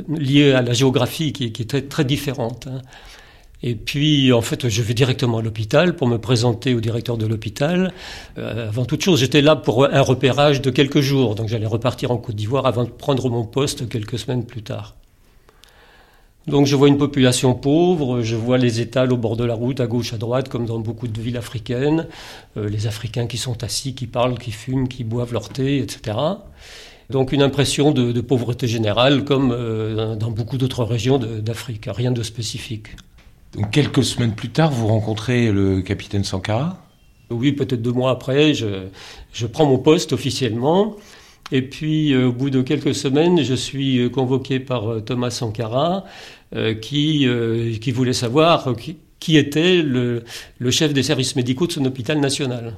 [0.09, 2.67] liée à la géographie qui, est très, très différente.
[2.67, 2.81] Hein.
[3.61, 7.25] Et puis, en fait, je vais directement à l'hôpital pour me présenter au directeur de
[7.25, 7.93] l'hôpital.
[8.35, 12.17] avant toute chose, j'étais là pour un repérage de quelques jours, donc j'allais repartir en
[12.17, 14.97] Côte d'Ivoire avant de prendre mon poste quelques semaines plus tard.
[16.47, 19.79] Donc je vois une population pauvre, je vois les étals au bord de la route,
[19.79, 22.07] à gauche, à droite, comme dans beaucoup de villes africaines,
[22.57, 26.17] euh, les Africains qui sont assis, qui parlent, qui fument, qui boivent leur thé, etc.
[27.09, 32.23] Donc une impression de, pauvreté générale, comme euh, dans beaucoup d'autres régions d'Afrique, rien de
[32.23, 32.87] spécifique.
[33.55, 36.77] Donc quelques semaines plus tard, vous rencontrez le capitaine Sankara?
[37.29, 38.87] Oui, peut-être deux mois après, je,
[39.31, 40.95] je prends mon poste officiellement.
[41.53, 45.29] Et puis, euh, au bout de quelques semaines, je suis euh, convoqué par euh, Thomas
[45.29, 46.03] Sankara,
[46.81, 47.27] qui,
[47.81, 48.75] qui voulait savoir
[49.19, 50.23] qui, était le,
[50.59, 52.75] le, chef des services médicaux de son hôpital national.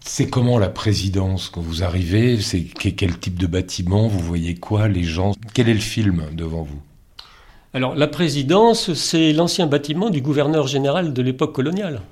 [0.00, 2.38] C'est comment la présidence quand vous arrivez?
[2.42, 4.08] C'est quel type de bâtiment?
[4.08, 5.32] Vous voyez quoi Les gens?
[5.54, 6.82] Quel est le film devant vous?
[7.72, 12.02] Alors la présidence, c'est l'ancien bâtiment du gouverneur général de l'époque coloniale.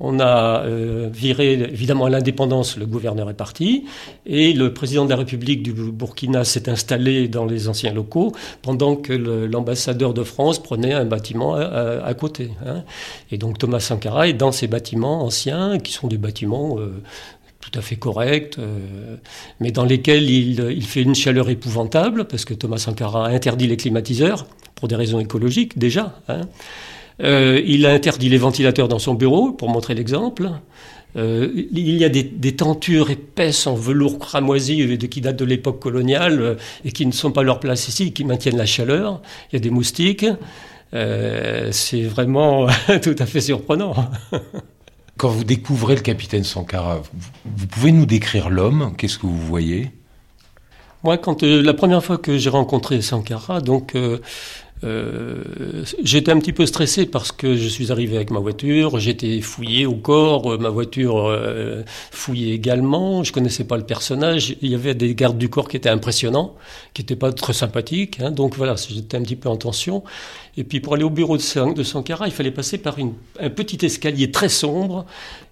[0.00, 3.84] On a euh, viré évidemment à l'indépendance, le gouverneur est parti,
[4.26, 8.32] et le président de la République du Burkina s'est installé dans les anciens locaux
[8.62, 12.50] pendant que l'ambassadeur de France prenait un bâtiment à, côté.
[12.64, 12.84] Hein.
[13.32, 17.02] Et donc Thomas Sankara est dans ces bâtiments anciens, qui sont des bâtiments euh,
[17.60, 19.16] tout à fait corrects, euh,
[19.60, 24.46] mais dans lesquels il, fait une chaleur épouvantable, parce que Thomas Sankara interdit les climatiseurs,
[24.74, 26.20] pour des raisons écologiques déjà.
[26.28, 26.42] Hein.
[27.22, 30.50] Euh, il a interdit les ventilateurs dans son bureau, pour montrer l'exemple.
[31.16, 36.40] Euh, il y a des, tentures épaisses en velours cramoisi qui datent de l'époque coloniale
[36.40, 36.54] euh,
[36.84, 39.20] et qui ne sont pas leur place ici, qui maintiennent la chaleur.
[39.50, 40.26] Il y a des moustiques.
[40.92, 42.66] c'est vraiment
[43.02, 43.94] tout à fait surprenant.
[45.16, 47.02] Quand vous découvrez le capitaine Sankara,
[47.44, 48.94] vous pouvez nous décrire l'homme?
[48.96, 49.90] Qu'est-ce que vous voyez?
[51.04, 54.18] Moi, quand la première fois que j'ai rencontré Sankara, donc euh,
[54.82, 59.86] j'étais un petit peu stressé parce que je suis arrivé avec ma voiture, j'étais fouillé
[59.86, 64.74] au corps, euh, ma voiture euh, fouillée également, je connaissais pas le personnage, il y
[64.74, 66.54] avait des gardes du corps qui étaient impressionnants,
[66.94, 70.04] qui n'étaient pas très sympathiques, hein, donc voilà, j'étais un petit peu en tension.
[70.56, 74.32] Et puis pour aller au bureau de, Sankara, il fallait passer par un petit escalier
[74.32, 75.06] très sombre.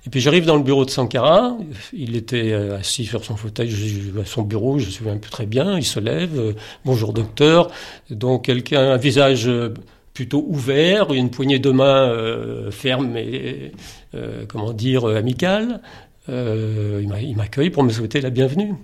[0.07, 1.59] Et puis j'arrive dans le bureau de Sankara,
[1.92, 3.75] il était assis sur son fauteuil,
[4.21, 7.73] à son bureau, je me souviens peu très bien, il se lève, bonjour docteur,
[8.11, 9.75] donc quelqu'un, un visage euh,
[10.14, 13.73] plutôt ouvert, une poignée de main euh, ferme et,
[14.14, 15.81] euh, comment dire, amicale.
[16.29, 18.75] il m'accueille pour me souhaiter la bienvenue.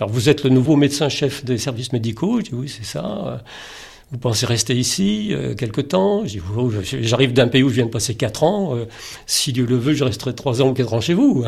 [0.00, 2.40] Alors, vous êtes le nouveau médecin-chef des services médicaux?
[2.40, 3.42] Je dis oui, c'est ça.
[4.10, 6.22] Vous pensez rester ici quelque temps?
[6.82, 8.74] J'arrive d'un pays où je viens de passer quatre ans.
[9.26, 11.44] si Dieu le veut, je resterai trois ans ou quatre ans chez vous.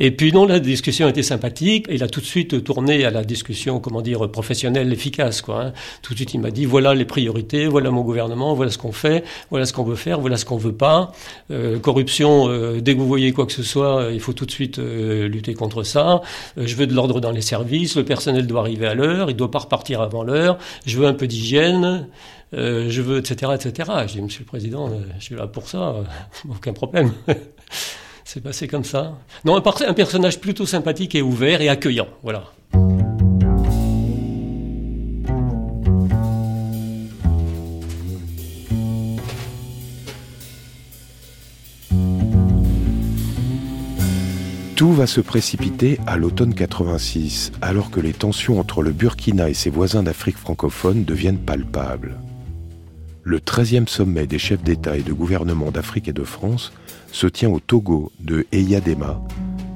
[0.00, 1.86] Et puis non, la discussion était sympathique.
[1.90, 5.42] Il a tout de suite tourné à la discussion, comment dire, professionnelle, efficace.
[5.42, 5.72] Quoi, hein.
[6.02, 8.92] Tout de suite, il m'a dit voilà les priorités, voilà mon gouvernement, voilà ce qu'on
[8.92, 11.12] fait, voilà ce qu'on veut faire, voilà ce qu'on veut pas.
[11.50, 14.46] Euh, corruption, euh, dès que vous voyez quoi que ce soit, euh, il faut tout
[14.46, 16.22] de suite lutter contre ça.
[16.56, 19.50] je veux de l'ordre dans les services, le personnel doit arriver à l'heure, il doit
[19.50, 20.58] pas repartir avant l'heure.
[20.86, 22.06] Je veux un peu d'hygiène.
[22.52, 23.90] je veux, etc., etc.
[24.06, 25.96] Je dis, Monsieur le Président, je suis là pour ça,
[26.48, 27.12] aucun problème.
[28.30, 29.16] C'est passé comme ça.
[29.46, 32.08] Non, un, personnage plutôt sympathique et ouvert et accueillant.
[32.22, 32.52] Voilà.
[44.76, 49.54] Tout va se précipiter à l'automne 86, alors que les tensions entre le Burkina et
[49.54, 52.18] ses voisins d'Afrique francophone deviennent palpables.
[53.22, 56.72] Le 13e sommet des chefs d'État et de gouvernement d'Afrique et de France
[57.12, 59.20] se tient au Togo de Eyadema,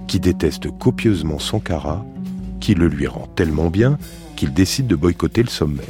[0.07, 2.05] qui déteste copieusement Sankara,
[2.61, 3.99] qui le lui rend tellement bien
[4.37, 5.88] qu'il décide de boycotter le sommet.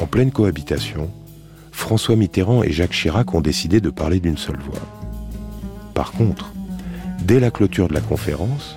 [0.00, 1.10] En pleine cohabitation,
[1.72, 4.80] François Mitterrand et Jacques Chirac ont décidé de parler d'une seule voix.
[5.94, 6.52] Par contre,
[7.22, 8.76] dès la clôture de la conférence,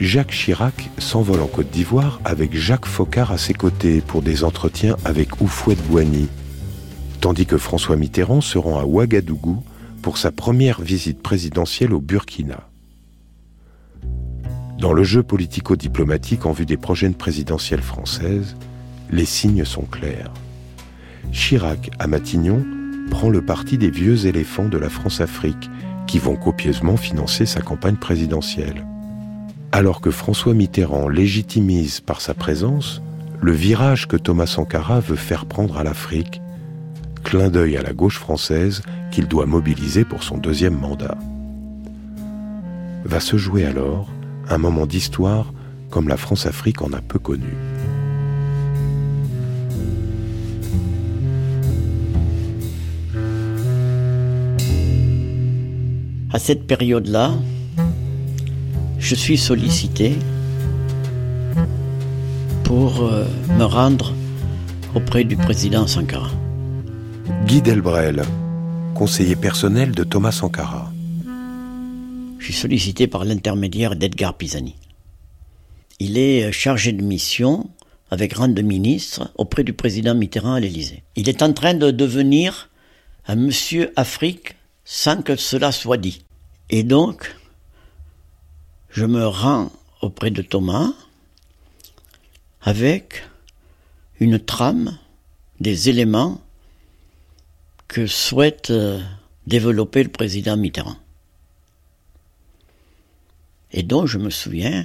[0.00, 4.96] Jacques Chirac s'envole en Côte d'Ivoire avec Jacques Faucard à ses côtés pour des entretiens
[5.04, 6.28] avec Oufouette Boigny,
[7.20, 9.62] tandis que François Mitterrand se rend à Ouagadougou
[10.04, 12.68] pour sa première visite présidentielle au Burkina.
[14.78, 18.54] Dans le jeu politico-diplomatique en vue des prochaines présidentielles françaises,
[19.10, 20.30] les signes sont clairs.
[21.32, 22.66] Chirac, à Matignon,
[23.10, 25.70] prend le parti des vieux éléphants de la France-Afrique
[26.06, 28.84] qui vont copieusement financer sa campagne présidentielle.
[29.72, 33.00] Alors que François Mitterrand légitimise par sa présence
[33.40, 36.42] le virage que Thomas Sankara veut faire prendre à l'Afrique,
[37.22, 38.82] clin d'œil à la gauche française
[39.14, 41.16] qu'il doit mobiliser pour son deuxième mandat.
[43.04, 44.08] Va se jouer alors
[44.48, 45.52] un moment d'histoire
[45.88, 47.54] comme la France-Afrique en a peu connu.
[56.32, 57.30] À cette période-là,
[58.98, 60.18] je suis sollicité
[62.64, 63.24] pour euh,
[63.56, 64.12] me rendre
[64.96, 66.32] auprès du président Sankara.
[67.46, 68.24] Guy Delbrel,
[68.94, 70.92] conseiller personnel de Thomas Sankara.
[72.38, 74.76] Je suis sollicité par l'intermédiaire d'Edgar Pisani.
[75.98, 77.68] Il est chargé de mission
[78.10, 81.02] avec rang de ministre auprès du président Mitterrand à l'Élysée.
[81.16, 82.70] Il est en train de devenir
[83.26, 86.24] un monsieur Afrique sans que cela soit dit.
[86.70, 87.34] Et donc,
[88.90, 89.72] je me rends
[90.02, 90.92] auprès de Thomas
[92.62, 93.24] avec
[94.20, 94.98] une trame,
[95.60, 96.40] des éléments
[97.94, 99.00] que souhaite euh,
[99.46, 100.96] développer le président Mitterrand.
[103.70, 104.84] Et donc je me souviens,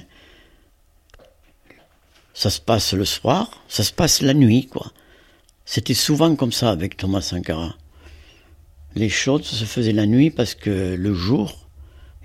[2.34, 4.92] ça se passe le soir, ça se passe la nuit, quoi.
[5.64, 7.74] C'était souvent comme ça avec Thomas Sankara.
[8.94, 11.66] Les choses se faisaient la nuit parce que le jour,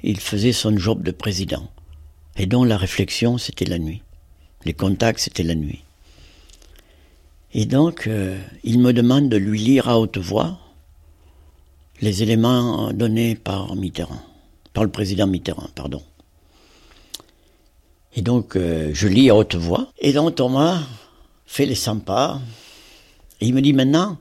[0.04, 1.68] il faisait son job de président.
[2.38, 4.04] Et donc la réflexion, c'était la nuit.
[4.66, 5.82] Les contacts, c'était la nuit.
[7.56, 10.60] Et donc, euh, il me demande de lui lire à haute voix
[12.02, 14.22] les éléments donnés par Mitterrand,
[14.74, 16.02] par le président Mitterrand, pardon.
[18.16, 19.92] Et donc, euh, je lis à haute voix.
[20.00, 20.82] Et donc, Thomas
[21.46, 22.40] fait les 100 pas.
[23.42, 24.18] Et il me dit maintenant,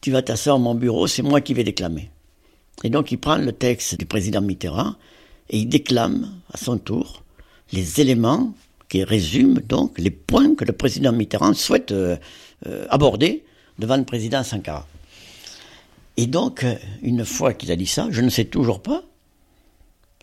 [0.00, 2.10] tu vas t'asseoir à mon bureau, c'est moi qui vais déclamer.
[2.84, 4.94] Et donc, il prend le texte du président Mitterrand
[5.48, 7.22] et il déclame à son tour
[7.72, 8.52] les éléments
[8.88, 12.16] qui résument donc les points que le président Mitterrand souhaite euh,
[12.66, 13.44] euh, aborder
[13.78, 14.86] devant le président Sankara.
[16.16, 19.02] Et donc, euh, une fois qu'il a dit ça, je ne sais toujours pas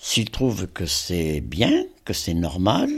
[0.01, 2.89] s'il trouve que c'est bien, que c'est normal,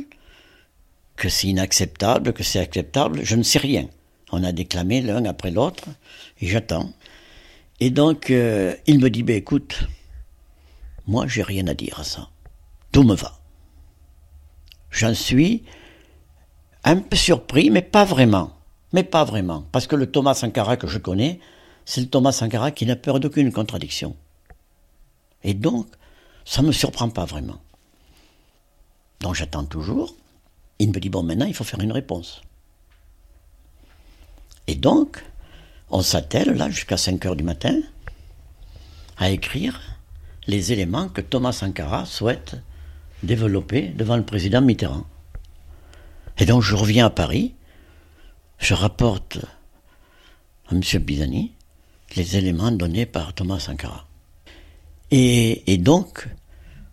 [1.15, 3.87] que c'est inacceptable, que c'est acceptable, je ne sais rien.
[4.31, 5.83] On a déclamé l'un après l'autre,
[6.41, 6.91] et j'attends.
[7.79, 9.87] Et donc, il me dit, ben écoute,
[11.05, 12.29] moi j'ai rien à dire à ça.
[12.91, 13.39] Tout me va.
[14.89, 15.63] J'en suis
[16.83, 18.53] un peu surpris, mais pas vraiment.
[18.93, 19.65] Mais pas vraiment.
[19.71, 21.39] Parce que le Thomas Sankara que je connais,
[21.85, 24.15] c'est le Thomas Sankara qui n'a peur d'aucune contradiction.
[25.43, 25.87] Et donc,
[26.43, 27.61] ça ne me surprend pas vraiment.
[29.19, 30.15] Donc j'attends toujours.
[30.79, 32.41] Il me dit, bon, maintenant, il faut faire une réponse.
[34.67, 35.23] Et donc,
[35.89, 37.79] on s'attelle, là, jusqu'à 5 heures du matin,
[39.17, 39.79] à écrire
[40.47, 42.57] les éléments que Thomas Sankara souhaite
[43.23, 45.05] développé devant le président Mitterrand.
[46.37, 47.55] Et donc je reviens à Paris,
[48.59, 49.37] je rapporte
[50.67, 50.81] à M.
[50.81, 51.54] Pisani
[52.15, 54.07] les éléments donnés par Thomas Sankara.
[55.11, 56.27] Et, donc,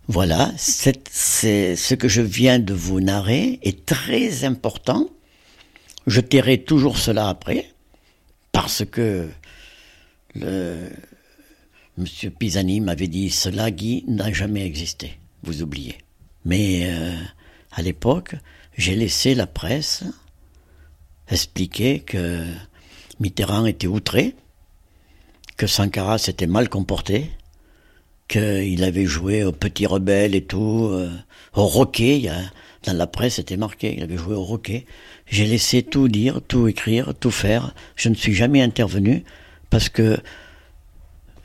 [0.07, 5.09] voilà, c'est, ce que je viens de vous narrer est très important.
[6.07, 7.71] Je tairai toujours cela après,
[8.53, 9.29] parce que
[10.35, 10.91] le,
[11.99, 12.07] M.
[12.39, 15.19] Pisani m'avait dit cela, Guy, n'a jamais existé.
[15.43, 15.99] Vous oubliez.
[16.45, 17.15] Mais euh,
[17.73, 18.35] à l'époque,
[18.77, 20.05] j'ai laissé la presse
[21.29, 22.45] expliquer que
[23.21, 24.35] Mitterrand était outré,
[25.63, 27.31] que Sankara s'était mal comporté,
[28.27, 31.09] qu'il avait joué au petit rebelle et tout, euh,
[31.55, 32.29] au roquet,
[32.83, 34.87] dans la presse c'était marqué, il avait joué au roquet.
[35.27, 37.77] J'ai laissé tout dire, tout écrire, tout faire.
[37.95, 39.23] Je ne suis jamais intervenu
[39.71, 40.19] parce que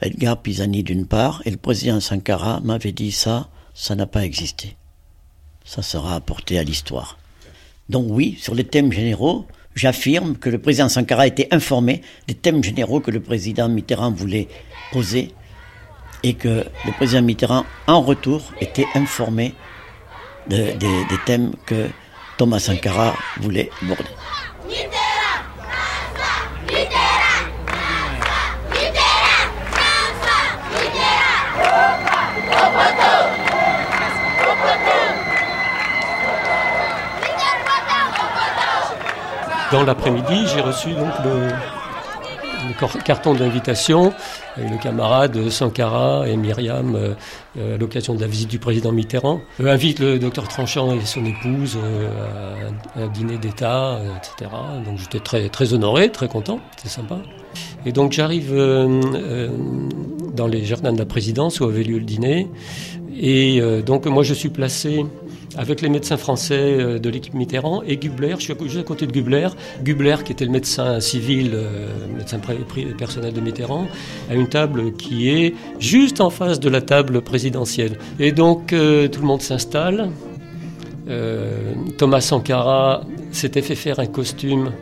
[0.02, 4.78] Edgar Pisani d'une part et le président Sankara m'avaient dit ça, ça n'a pas existé
[5.64, 7.20] ça sera apporté à l'histoire.
[7.90, 9.46] Donc oui, sur les thèmes généraux,
[9.78, 14.48] j'affirme que le président Sankara été informé des thèmes généraux que le président Mitterrand voulait
[14.92, 15.32] poser
[16.24, 19.54] et que le président Mitterrand, en retour, était informé
[20.48, 20.74] des
[21.26, 21.88] thèmes que
[22.38, 24.10] Thomas Sankara voulait aborder.
[39.70, 41.50] Dans l'après-midi, j'ai reçu donc le,
[43.04, 44.14] carton d'invitation
[44.56, 47.14] avec le camarade Sankara et Myriam euh,
[47.58, 49.42] euh, à l'occasion de la visite du président Mitterrand.
[49.60, 51.78] Euh, invite le docteur Tranchant et son épouse
[52.96, 54.52] à un dîner d'État, etc.
[54.86, 57.18] Donc j'étais très, très honoré, très content, c'était sympa.
[57.86, 58.56] Et donc j'arrive
[60.34, 62.48] dans les jardins de la présidence où avait lieu le dîner.
[63.20, 65.06] Et donc moi je suis placé
[65.58, 68.36] avec les médecins français euh, de l'équipe Mitterrand et Gubler.
[68.38, 69.50] Je suis juste à côté de Gubler.
[69.84, 72.40] Gubler, qui était le médecin civil, euh, médecin
[72.98, 73.88] personnel de Mitterrand,
[74.30, 77.98] à une table qui est juste en face de la table présidentielle.
[78.20, 80.12] Et donc euh, tout le monde s'installe.
[81.98, 84.74] Thomas Sankara s'était fait faire un costume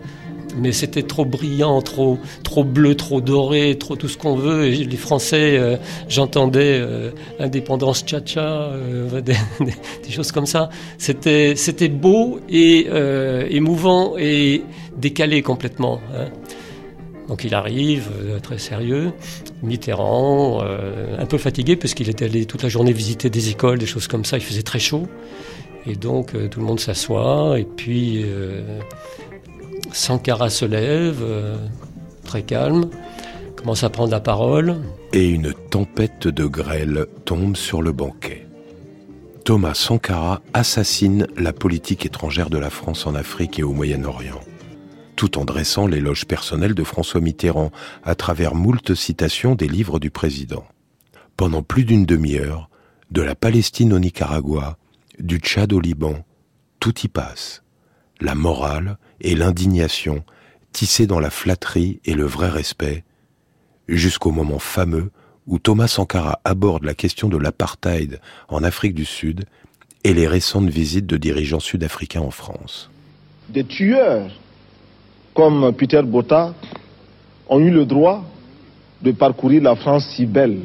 [0.58, 4.66] mais c'était trop brillant, trop, trop bleu, trop doré, trop tout ce qu'on veut.
[4.66, 5.78] Et les Français, euh,
[6.08, 10.70] j'entendais euh, indépendance cha-cha, euh, des, choses comme ça.
[10.98, 11.56] C'était,
[11.90, 12.88] beau et
[13.50, 14.64] émouvant et
[14.98, 16.00] décalé complètement.
[16.16, 16.28] Hein.
[17.28, 18.10] Donc il arrive,
[18.44, 19.12] très sérieux,
[19.64, 23.88] Mitterrand, un peu fatigué parce qu'il était allé toute la journée visiter des écoles, des
[23.88, 25.08] choses comme ça, il faisait très chaud.
[25.88, 28.26] Et donc tout le monde s'assoit, et puis
[29.96, 31.24] Sankara se lève,
[32.26, 32.90] très calme,
[33.56, 34.76] commence à prendre la parole.
[35.14, 38.46] Et une tempête de grêle tombe sur le banquet.
[39.46, 44.42] Thomas Sankara assassine la politique étrangère de la France en Afrique et au Moyen-Orient
[45.16, 47.72] tout en dressant l'éloge personnel de François Mitterrand
[48.04, 50.66] à travers moult citations des livres du président.
[51.38, 52.70] Pendant plus d'une demi-heure,
[53.12, 54.78] de la Palestine au Nicaragua,
[55.20, 56.16] du Tchad au Liban,
[56.82, 57.64] tout y passe.
[58.20, 60.24] La morale et l'indignation
[60.72, 63.04] tissées dans la flatterie et le vrai respect,
[63.88, 65.12] jusqu'au moment fameux
[65.48, 69.46] où Thomas Sankara aborde la question de l'apartheid en Afrique du Sud
[70.04, 72.90] et les récentes visites de dirigeants sud-africains en France.
[73.50, 74.32] Des tueurs
[75.36, 76.54] comme Peter Botta,
[77.48, 78.24] ont eu le droit
[79.02, 80.62] de parcourir la France si belle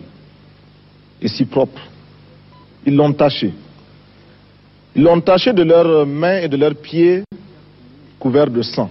[1.21, 1.83] et si propre.
[2.87, 3.53] Ils l'ont taché.
[4.95, 7.25] Ils l'ont taché de leurs mains et de leurs pieds
[8.21, 8.91] couverts de sang.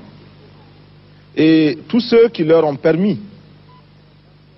[1.37, 3.19] Et tous ceux qui leur ont permis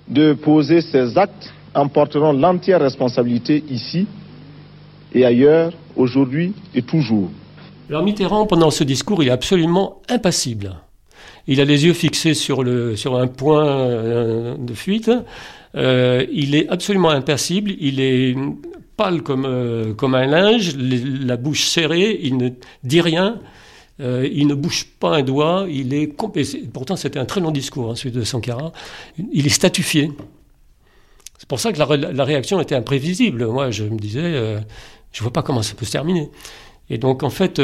[0.07, 4.07] de poser ces actes emporteront l'entière responsabilité ici
[5.13, 7.29] et ailleurs, aujourd'hui et toujours.
[7.89, 10.75] Alors Mitterrand, pendant ce discours, il est absolument impassible.
[11.47, 15.11] Il a les yeux fixés sur, le, sur un point euh, de fuite.
[15.75, 17.71] Euh, il est absolument impassible.
[17.79, 18.35] Il est
[18.95, 22.19] pâle comme, euh, comme un linge, la bouche serrée.
[22.21, 22.49] Il ne
[22.83, 23.39] dit rien.
[23.99, 25.67] Il ne bouge pas un doigt.
[25.69, 28.71] Il est pourtant c'était un très long discours, hein, celui de Sankara.
[29.31, 30.11] Il est statufié.
[31.37, 33.45] C'est pour ça que la, réaction était imprévisible.
[33.47, 34.57] Moi, je me disais,
[35.11, 36.29] je vois pas comment ça peut se terminer.
[36.89, 37.61] Et donc, en fait,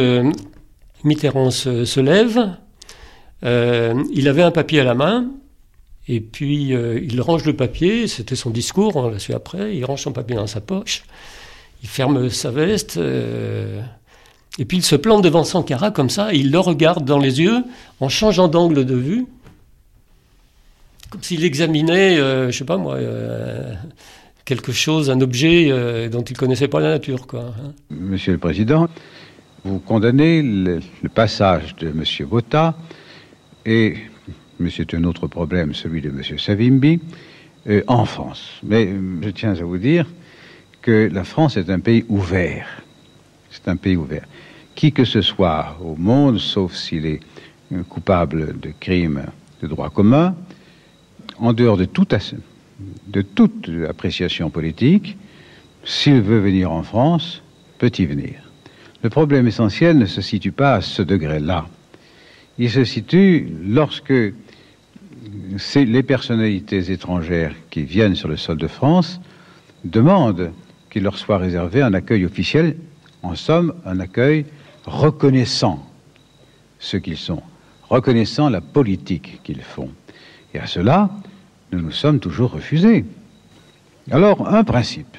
[1.04, 2.58] Mitterrand se lève,
[3.44, 5.30] euh, il avait un papier à la main,
[6.08, 9.86] et puis euh, il range le papier, c'était son discours, on l'a su après, il
[9.86, 11.04] range son papier dans sa poche,
[11.84, 13.82] il ferme sa veste, euh,
[14.58, 17.42] et puis il se plante devant Sankara comme ça, et il le regarde dans les
[17.42, 17.64] yeux
[18.00, 19.26] en changeant d'angle de vue,
[21.10, 22.98] comme s'il examinait, je sais pas moi,
[24.44, 27.28] quelque chose, un objet dont il connaissait pas la nature.
[27.28, 27.72] Quoi, hein.
[27.90, 28.90] Monsieur le Président,
[29.64, 30.80] vous condamnez le,
[31.14, 32.76] passage de Monsieur Botta
[33.66, 33.96] et,
[34.60, 36.22] mais c'est un autre problème, celui de M.
[36.38, 37.00] Savimbi,
[37.68, 38.62] euh, en France.
[38.64, 40.06] Mais euh, je tiens à vous dire
[40.82, 42.68] que la France est un pays ouvert.
[43.52, 44.26] C'est un pays ouvert.
[44.78, 47.20] Qui que ce soit au monde, sauf s'il est
[47.90, 49.26] coupable de crimes
[49.62, 50.36] de droit commun,
[51.40, 52.14] en dehors de toute,
[53.90, 55.18] appréciation politique,
[55.84, 57.42] s'il veut venir en France,
[57.80, 58.36] peut y venir.
[59.02, 61.66] Le problème essentiel ne se situe pas à ce degré-là
[62.60, 64.14] il se situe lorsque
[65.76, 69.20] les personnalités étrangères qui viennent sur le sol de France
[69.84, 70.52] demandent
[70.90, 72.78] qu'il leur soit réservé un accueil officiel,
[73.22, 74.46] en somme un accueil
[74.88, 75.86] reconnaissant
[76.80, 77.44] ce qu'ils sont,
[77.90, 79.90] reconnaissant la politique qu'ils font.
[80.54, 81.12] Et à cela,
[81.72, 83.06] nous nous sommes toujours refusés.
[84.10, 85.16] Alors, un principe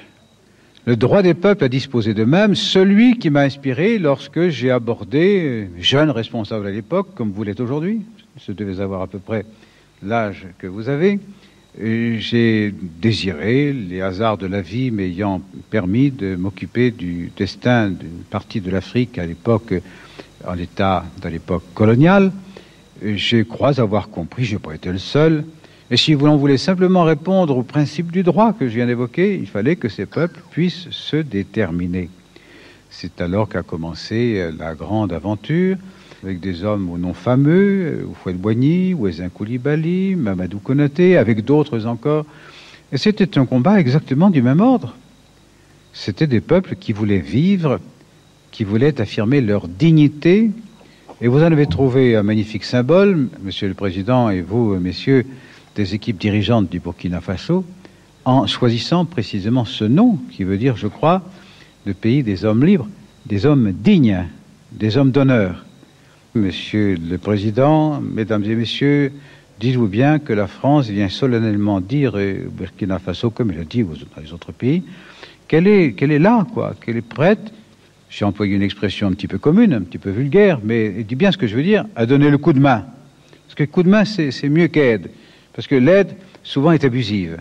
[0.89, 5.69] le droit des peuples à disposer d'eux-mêmes, celui qui m'a inspiré lorsque j'ai abordé, euh,
[5.79, 8.01] jeune responsable à l'époque, comme vous l'êtes aujourd'hui,
[8.47, 9.45] je devais avoir à peu près
[10.03, 11.21] l'âge que vous avez,
[11.81, 18.61] j'ai désiré, les hasards de la vie m'ayant permis de m'occuper du destin d'une partie
[18.61, 19.75] de l'Afrique à l'époque,
[20.47, 22.33] en état, dans l'époque coloniale.
[23.03, 25.45] Je crois avoir compris, je n'ai pas été le seul,
[25.91, 29.47] et si l'on voulait simplement répondre au principe du droit que je viens d'évoquer, il
[29.47, 32.11] fallait que ces peuples puissent se déterminer.
[32.91, 35.77] C'est alors qu'a commencé la grande aventure,
[36.23, 41.87] avec des hommes au nom fameux, euh, Fouad Boigny, Ouezin Koulibaly, Mamadou Konaté, avec d'autres
[41.87, 42.27] encore.
[42.93, 44.97] Et c'était un combat exactement du même ordre.
[45.93, 47.81] C'était des peuples qui voulaient vivre,
[48.51, 50.51] qui voulaient affirmer leur dignité.
[51.21, 55.25] Et vous en avez trouvé un magnifique symbole, Monsieur le Président et vous, messieurs,
[55.77, 57.65] des équipes dirigeantes du Burkina Faso
[58.25, 61.23] en choisissant précisément ce nom qui veut dire, je crois,
[61.87, 62.89] le pays des hommes libres,
[63.27, 64.27] des hommes dignes,
[64.73, 65.65] des hommes d'honneur.
[66.39, 69.13] Monsieur le Président, Mesdames et Messieurs,
[69.59, 73.83] dites-vous bien que la France vient solennellement dire au Burkina Faso, comme elle a dit
[73.83, 74.85] dans les autres pays,
[75.49, 77.53] qu'elle est, qu'elle est là, quoi, qu'elle est prête.
[78.09, 81.17] J'ai employé une expression un petit peu commune, un petit peu vulgaire, mais elle dit
[81.17, 82.87] bien ce que je veux dire, à donner le coup de main.
[83.47, 85.11] Parce que coup de main, c'est mieux qu'aide.
[85.53, 86.15] Parce que l'aide,
[86.45, 87.39] souvent, est abusive.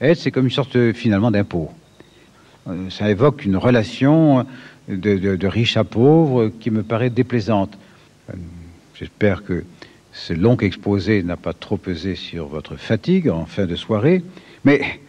[0.00, 1.70] Aide, c'est comme une sorte, finalement, d'impôt.
[2.68, 4.44] Euh, ça évoque une relation
[4.88, 7.78] de, riche à pauvre qui me paraît déplaisante.
[8.30, 8.34] Euh,
[8.94, 9.64] j'espère que
[10.12, 14.22] ce long exposé n'a pas trop pesé sur votre fatigue en fin de soirée,
[14.64, 15.00] mais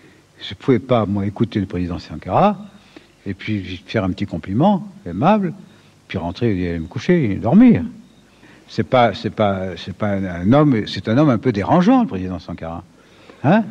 [0.42, 2.58] je ne pouvais pas, moi, écouter le président Sankara
[3.26, 5.54] et puis faire un petit compliment aimable,
[6.08, 7.84] puis rentrer et me coucher et dormir.
[8.68, 12.08] C'est pas, c'est pas, c'est pas un homme, c'est un homme un peu dérangeant, le
[12.08, 12.84] président Sankara.
[13.44, 13.64] Hein?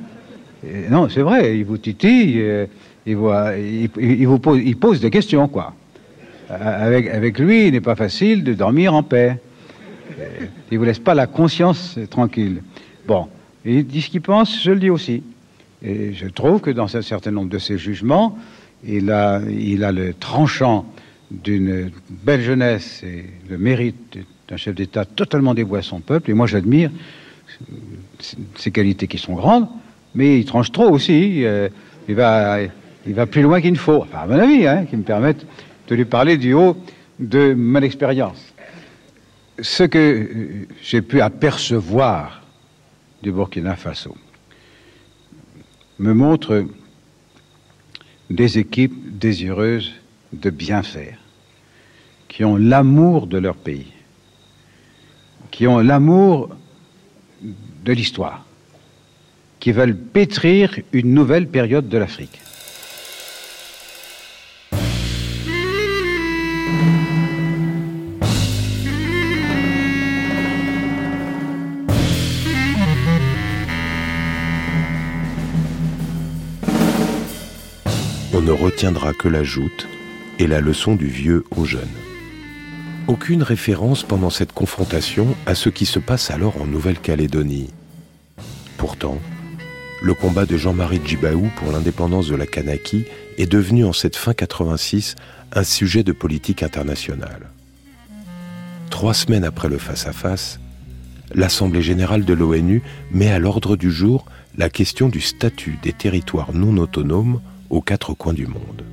[0.90, 2.66] Non, c'est vrai, il vous titille, euh,
[3.04, 5.74] il, voit, il, vous pose, il pose des questions, quoi.
[6.52, 9.38] Euh, avec, lui, il n'est pas facile de dormir en paix.
[10.70, 12.62] Il vous laisse pas la conscience tranquille.
[13.06, 13.28] Bon,
[13.64, 15.22] il dit ce qu'il pense, je le dis aussi.
[15.82, 18.38] Et je trouve que dans un certain nombre de ses jugements,
[18.84, 20.86] il a, il a le tranchant
[21.30, 26.30] d'une belle jeunesse et le mérite d'un chef d'État totalement dévoué à son peuple.
[26.30, 26.90] Et moi, j'admire
[28.56, 29.66] ses qualités qui sont grandes,
[30.14, 31.44] mais il tranche trop aussi.
[31.44, 31.68] Euh,
[32.08, 32.58] il, va,
[33.06, 35.46] il va plus loin qu'il ne faut, enfin, à mon avis, hein, qui me permettent
[35.92, 36.74] de lui parler du haut
[37.18, 38.54] de mon expérience.
[39.60, 42.42] Ce que j'ai pu apercevoir
[43.22, 44.16] du Burkina Faso
[45.98, 46.64] me montre
[48.30, 49.92] des équipes désireuses
[50.32, 51.18] de bien faire,
[52.26, 53.92] qui ont l'amour de leur pays,
[55.50, 56.56] qui ont l'amour
[57.42, 58.46] de l'histoire,
[59.60, 62.40] qui veulent pétrir une nouvelle période de l'Afrique.
[78.52, 79.88] Retiendra que la joute
[80.38, 81.82] et la leçon du vieux au jeune.
[83.08, 87.70] Aucune référence pendant cette confrontation à ce qui se passe alors en Nouvelle-Calédonie.
[88.76, 89.18] Pourtant,
[90.02, 93.04] le combat de Jean-Marie Djibaou pour l'indépendance de la Kanaki
[93.38, 95.16] est devenu en cette fin 86
[95.52, 97.50] un sujet de politique internationale.
[98.90, 100.60] Trois semaines après le face-à-face,
[101.34, 104.26] l'Assemblée générale de l'ONU met à l'ordre du jour
[104.56, 107.40] la question du statut des territoires non autonomes
[107.72, 108.84] aux quatre coins du monde.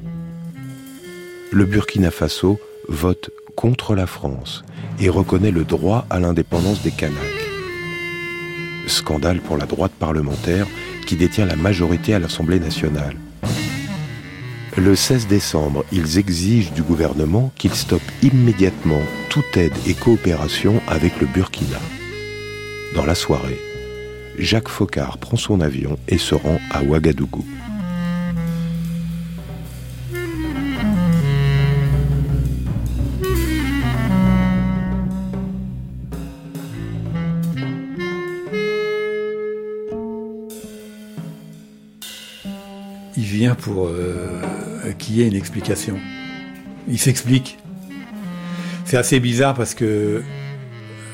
[1.51, 4.63] Le Burkina Faso vote contre la France
[4.99, 7.19] et reconnaît le droit à l'indépendance des Kanaks.
[8.87, 10.65] Scandale pour la droite parlementaire
[11.05, 13.17] qui détient la majorité à l'Assemblée nationale.
[14.77, 21.19] Le 16 décembre, ils exigent du gouvernement qu'il stoppe immédiatement toute aide et coopération avec
[21.19, 21.79] le Burkina.
[22.95, 23.59] Dans la soirée,
[24.37, 27.45] Jacques Faucard prend son avion et se rend à Ouagadougou.
[43.55, 44.41] Pour euh,
[44.97, 45.97] qu'il y ait une explication.
[46.87, 47.57] Il s'explique.
[48.85, 50.23] C'est assez bizarre parce que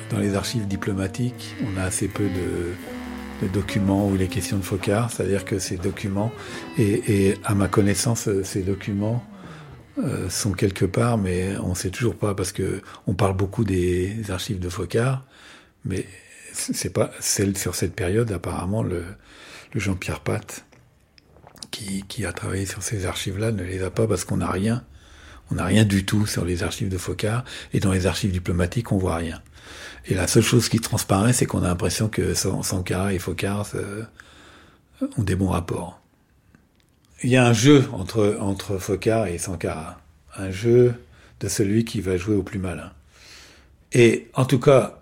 [0.10, 4.64] dans les archives diplomatiques, on a assez peu de, documents où il est question de
[4.64, 6.32] Focard, c'est-à-dire que ces documents,
[6.78, 9.24] et, à ma connaissance, ces documents
[10.02, 13.66] euh, sont quelque part, mais on ne sait toujours pas parce que on parle beaucoup
[13.66, 15.26] des archives de Focard,
[15.84, 16.06] mais
[16.54, 19.04] c'est pas celle sur cette période apparemment le,
[19.74, 20.66] le Jean-Pierre Pat
[22.08, 24.84] qui, a travaillé sur ces archives-là ne les a pas parce qu'on n'a rien.
[25.52, 28.92] On n'a rien du tout sur les archives de Focard et dans les archives diplomatiques,
[28.92, 29.42] on voit rien.
[30.06, 33.68] Et la seule chose qui transparaît, c'est qu'on a l'impression que Sankara et Focard
[35.18, 36.00] ont des bons rapports.
[37.24, 40.00] Il y a un jeu entre, entre Focard et Sankara.
[40.38, 40.96] Un jeu
[41.40, 42.92] de celui qui va jouer au plus malin.
[43.94, 45.00] Et en tout cas,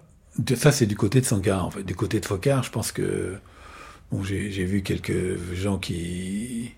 [0.56, 1.70] ça c'est du côté de Sankara.
[1.86, 3.38] Du côté de Focard, je pense que
[4.24, 6.72] j'ai vu quelques gens qui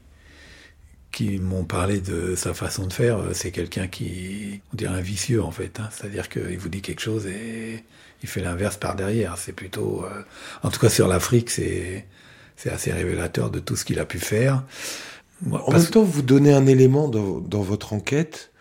[1.11, 3.17] qui m'ont parlé de sa façon de faire.
[3.31, 5.79] C'est quelqu'un qui, on dirait un vicieux en fait.
[5.79, 5.87] Hein.
[5.89, 7.85] C'est-à-dire qu'il vous dit quelque chose et
[8.21, 9.37] il fait l'inverse par derrière.
[9.37, 10.23] C'est plutôt, euh,
[10.61, 12.05] en tout cas sur l'Afrique, c'est
[12.57, 14.63] c'est assez révélateur de tout ce qu'il a pu faire.
[15.51, 18.51] en même temps, vous donnez un élément dans, dans votre enquête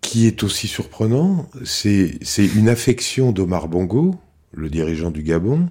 [0.00, 1.48] qui est aussi surprenant.
[1.64, 4.14] C'est une affection d'Omar Bongo,
[4.52, 5.68] le dirigeant du Gabon,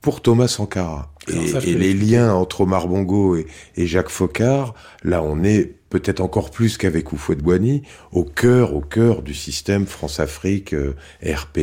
[0.00, 1.12] pour Thomas Sankara.
[1.28, 6.78] Et, les liens entre Omar Bongo et, Jacques Faucard, là on est peut-être encore plus
[6.78, 7.82] qu'avec Houphouët-Boigny,
[8.12, 10.94] au cœur, au cœur du système France-Afrique, euh,
[11.24, 11.58] RPR,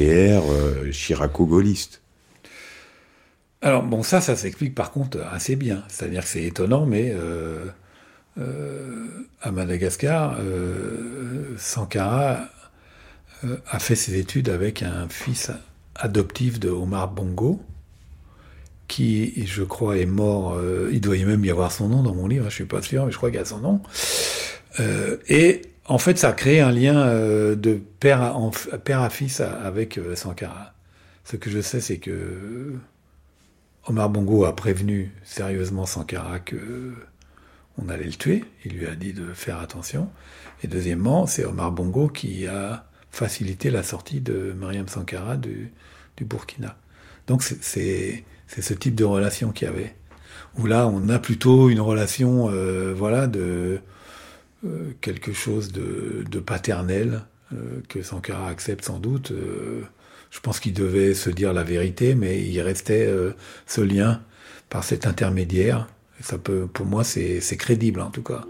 [0.50, 2.02] euh, Chiraco-gaulliste.
[3.62, 5.84] Alors bon, ça, ça s'explique par contre assez bien.
[5.88, 7.66] C'est-à-dire que c'est étonnant, mais euh,
[9.42, 10.38] à Madagascar,
[11.58, 12.50] Sankara
[13.70, 15.52] a fait ses études avec un fils
[15.96, 17.62] adoptif de Omar Bongo,
[18.88, 20.54] qui, je crois, est mort.
[20.54, 23.06] Euh, il doit même y avoir son nom dans mon livre, je suis pas sûr,
[23.06, 23.82] mais je crois qu'il y a son nom.
[24.80, 30.00] Euh, et en fait, ça a créé un lien euh, de père à, fils avec
[30.16, 30.74] Sankara.
[31.24, 32.74] Ce que je sais, c'est que
[33.88, 36.94] Omar Bongo a prévenu sérieusement Sankara que
[37.78, 38.46] on allait le tuer.
[38.66, 40.10] Il lui a dit de faire attention.
[40.64, 45.72] Et deuxièmement, c'est Omar Bongo qui a facilité la sortie de Mariam Sankara du,
[46.22, 46.78] Burkina.
[47.28, 49.96] Donc c'est ce type de relation qu'il y avait.
[50.58, 53.80] Où là, on a plutôt une relation, euh, voilà, de
[54.66, 57.22] euh, quelque chose de, paternel
[57.54, 59.34] euh, que Sankara accepte sans doute.
[60.32, 63.12] je pense qu'il devait se dire la vérité, mais il restait
[63.66, 64.22] ce lien
[64.70, 65.88] par cet intermédiaire
[66.24, 68.46] ça peut, pour moi, c'est crédible en tout cas.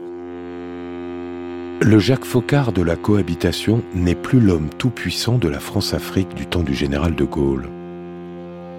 [1.81, 6.63] Le Jacques Faucard de la cohabitation n'est plus l'homme tout-puissant de la France-Afrique du temps
[6.63, 7.67] du général de Gaulle.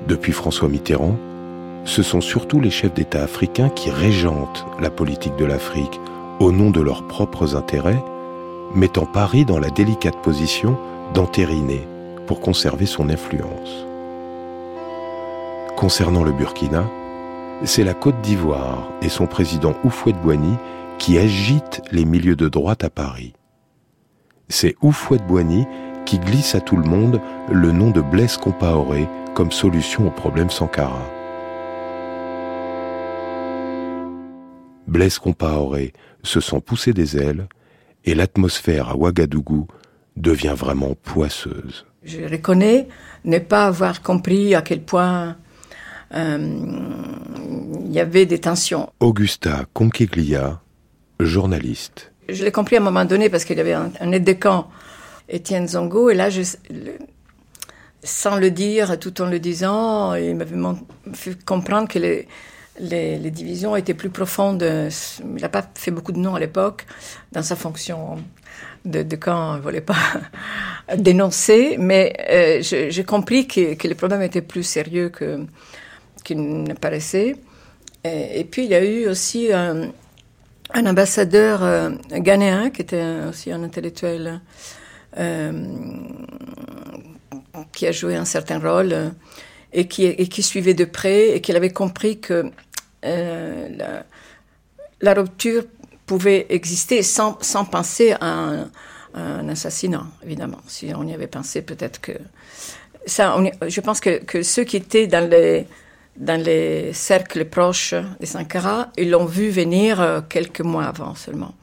[0.06, 1.16] Depuis François Mitterrand,
[1.86, 5.98] ce sont surtout les chefs d'État africains qui régentent la politique de l'Afrique
[6.40, 8.02] au nom de leurs propres intérêts,
[8.74, 10.76] mettant Paris dans la délicate position
[11.14, 11.86] d'entériner
[12.26, 13.86] pour conserver son influence.
[15.76, 16.84] Concernant le Burkina,
[17.64, 20.56] c'est la Côte d'Ivoire et son président Houphouët-Boigny
[20.98, 23.32] qui agitent les milieux de droite à Paris.
[24.48, 25.66] C'est Houphouët-Boigny
[26.06, 30.50] qui glisse à tout le monde le nom de Blaise Compaoré comme solution au problème
[30.50, 31.02] Sankara.
[34.86, 35.92] Blaise Compaoré
[36.22, 37.48] se sent pousser des ailes
[38.04, 39.66] et l'atmosphère à Ouagadougou
[40.16, 41.86] devient vraiment poisseuse.
[42.04, 42.88] Je reconnais
[43.24, 45.36] ne pas avoir compris à quel point
[46.14, 46.38] euh,
[47.84, 48.90] il y avait des tensions.
[49.00, 50.60] Augusta Conquiglia,
[51.18, 52.12] journaliste.
[52.28, 54.68] Je l'ai compris à un moment donné parce qu'il y avait un, aide de camp,
[55.28, 56.28] Étienne Zongo, et là,
[58.02, 60.56] sans le dire, tout en le disant, il m'avait
[61.12, 64.62] fait comprendre que les, divisions étaient plus profondes.
[64.62, 66.86] Il n'a pas fait beaucoup de noms à l'époque
[67.32, 68.18] dans sa fonction
[68.84, 69.96] de, de camp, il ne voulait pas
[70.96, 75.46] dénoncer, mais euh, j'ai compris que, que les problèmes étaient plus sérieux que
[76.24, 77.36] qui ne paraissait.
[78.02, 79.90] Et, puis il y a eu aussi un,
[80.74, 84.40] ambassadeur euh, ghanéen qui était aussi un intellectuel
[87.72, 89.10] qui a joué un certain rôle euh,
[89.72, 92.50] et qui, suivait de près et qui avait compris que
[93.02, 94.04] la,
[95.00, 95.64] la, rupture
[96.06, 97.34] pouvait exister sans,
[97.70, 98.70] penser à un,
[99.14, 100.60] un, assassinat, évidemment.
[100.68, 102.12] Si on y avait pensé, peut-être que...
[103.06, 103.36] Ça,
[103.66, 105.66] je pense que, ceux qui étaient dans les
[106.16, 111.54] dans les cercles proches de Sankara, ils l'ont vu venir euh, quelques mois avant seulement.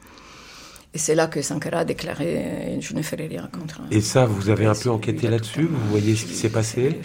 [0.94, 3.80] Et c'est là que Sankara a déclaré Je ne ferai rien contre.
[3.90, 7.00] Et ça, vous avez un peu enquêté là-dessus Vous voyez ce qui s'est passé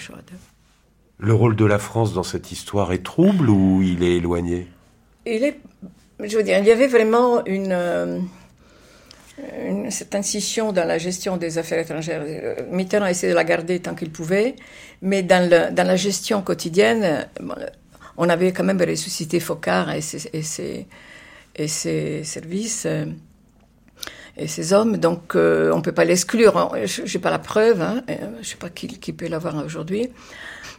[1.18, 4.68] Le rôle de la France dans cette histoire est trouble ou il est éloigné
[5.26, 5.60] Il est.
[6.24, 7.72] Je veux dire, il y avait vraiment une.
[7.72, 8.20] Euh,
[9.90, 12.24] cette incision dans la gestion des affaires étrangères.
[12.26, 14.56] Euh, Mitterrand a essayé de la garder tant qu'il pouvait,
[15.02, 17.28] mais dans, le, dans la gestion quotidienne,
[18.18, 20.88] on avait quand même ressuscité Focard et ses, et ses,
[21.56, 23.06] et ses services euh,
[24.38, 26.72] et ses hommes, donc euh, on ne peut pas l'exclure.
[26.86, 30.10] Je n'ai pas la preuve, hein, je ne sais pas qui, peut l'avoir aujourd'hui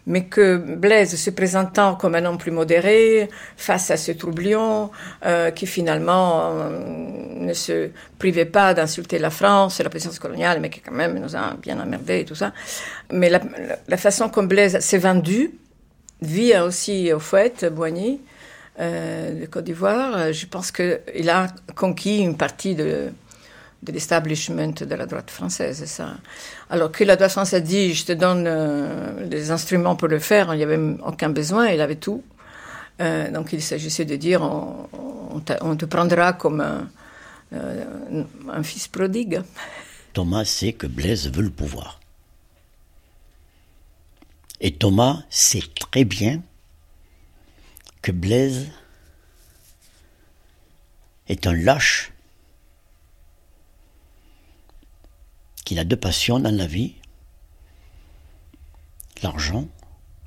[0.09, 3.29] mais que Blaise se présentant comme un homme plus modéré
[3.59, 4.91] face à ce troublion,
[5.27, 10.61] euh, qui finalement euh, ne se privait pas d'insulter la France et la puissance coloniale,
[10.61, 12.55] mais qui quand même nous a bien emmerdés et tout ça.
[13.13, 15.51] Mais la, façon comme Blaise s'est vendu,
[16.23, 18.23] vit aussi au fouet, Boigny,
[18.81, 23.11] euh, de Côte d'Ivoire, je pense qu'il a conquis une partie de
[23.83, 25.85] de l'establishment de la droite française.
[25.85, 26.17] Ça.
[26.71, 30.53] Alors que la droite française dit, je te donne euh, les instruments pour le faire,
[30.55, 32.23] il n'y avait aucun besoin, il avait tout.
[33.01, 36.89] Euh, donc il s'agissait de dire, on, te prendra comme
[37.53, 39.43] euh, un, fils prodigue.
[40.13, 42.01] Thomas sait que Blaise veut le pouvoir.
[44.61, 46.43] Et Thomas sait très bien
[48.03, 48.67] que Blaise
[51.29, 52.13] est un lâche
[55.69, 56.95] qu'il a deux passions dans la vie,
[59.23, 59.69] l'argent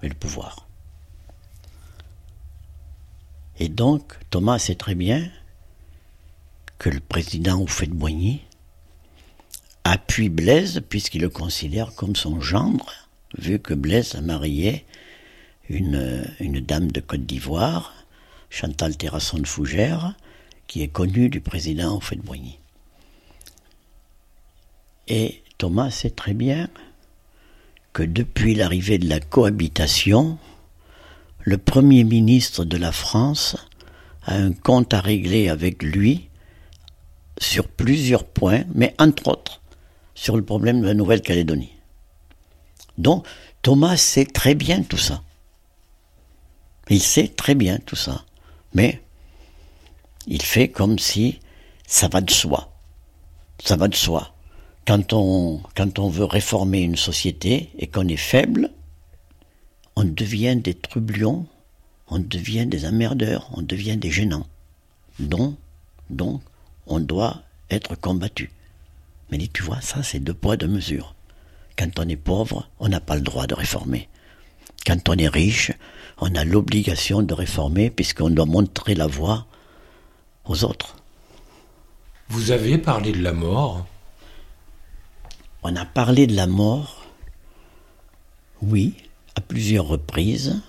[0.04, 0.68] et le pouvoir.
[3.58, 5.32] Et donc, Thomas sait très bien
[6.78, 8.42] que le président Houphouët-Boigny
[9.84, 12.92] appuie Blaise puisqu'il le considère comme son gendre,
[13.36, 14.86] vu que Blaise a marié
[15.70, 17.96] une, dame de Côte d'Ivoire,
[18.52, 20.14] Chantal Terrasson de Fougère,
[20.68, 22.61] qui est connue du président Houphouët-Boigny.
[25.14, 26.70] Et Thomas sait très bien
[27.91, 30.38] que depuis l'arrivée de la cohabitation,
[31.41, 33.57] le Premier ministre de la France
[34.24, 36.30] a un compte à régler avec lui
[37.41, 39.62] sur plusieurs points, mais entre autres
[40.16, 41.74] sur le problème de la Nouvelle-Calédonie.
[42.97, 43.28] Donc,
[43.64, 45.22] Thomas sait très bien tout ça.
[46.89, 48.24] Il sait très bien tout ça.
[48.74, 49.03] Mais
[50.26, 51.41] il fait comme si
[51.86, 52.72] ça va de soi.
[53.62, 54.34] Ça va de soi.
[54.92, 58.72] Quand on, veut réformer une société et qu'on est faible,
[59.96, 61.46] on devient des trublions,
[62.10, 64.48] on devient des emmerdeurs, on devient des gênants.
[65.18, 65.56] Donc,
[66.10, 66.42] donc,
[66.88, 68.52] on doit être combattu.
[69.32, 71.16] Mais tu vois, ça, c'est deux poids, deux mesures.
[71.78, 74.10] Quand on est pauvre, on n'a pas le droit de réformer.
[74.86, 75.72] Quand on est riche,
[76.18, 79.46] on a l'obligation de réformer puisqu'on doit montrer la voie
[80.44, 80.98] aux autres.
[82.28, 83.86] Vous avez parlé de la mort
[85.64, 87.05] On a parlé de la mort,
[88.64, 88.95] oui,
[89.36, 90.59] à plusieurs reprises,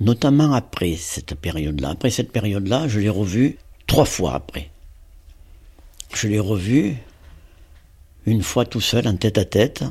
[0.00, 1.90] notamment après cette période-là.
[1.90, 4.70] Après cette période-là, je l'ai revu trois fois après.
[6.14, 6.96] Je l'ai revu
[8.24, 9.84] une fois tout seul, en tête à tête,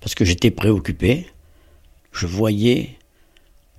[0.00, 1.26] parce que j'étais préoccupé.
[2.12, 2.98] Je voyais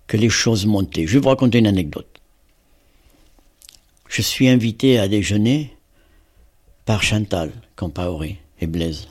[0.07, 1.05] que les choses montaient.
[1.05, 2.19] Je vais vous raconter une anecdote.
[4.09, 5.75] Je suis invité à déjeuner
[6.85, 9.07] par Chantal Compaoré et Blaise.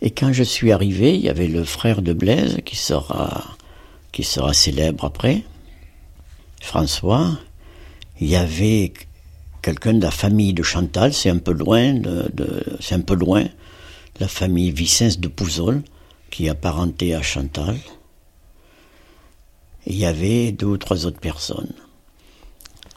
[0.00, 3.44] Et quand je suis arrivé, il y avait le frère de Blaise qui sera,
[4.10, 5.44] qui sera célèbre après,
[6.60, 7.38] François.
[8.20, 8.92] Il y avait
[9.62, 12.30] quelqu'un de la famille de Chantal, c'est un peu loin, de,
[12.80, 13.44] c'est un peu loin,
[14.18, 15.82] la famille Vicence de Pouzol,
[16.30, 17.76] qui est apparenté à Chantal.
[19.86, 21.72] il y avait deux ou trois autres personnes.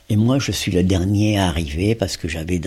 [0.10, 2.60] Et moi, je suis le dernier à arriver parce que j'avais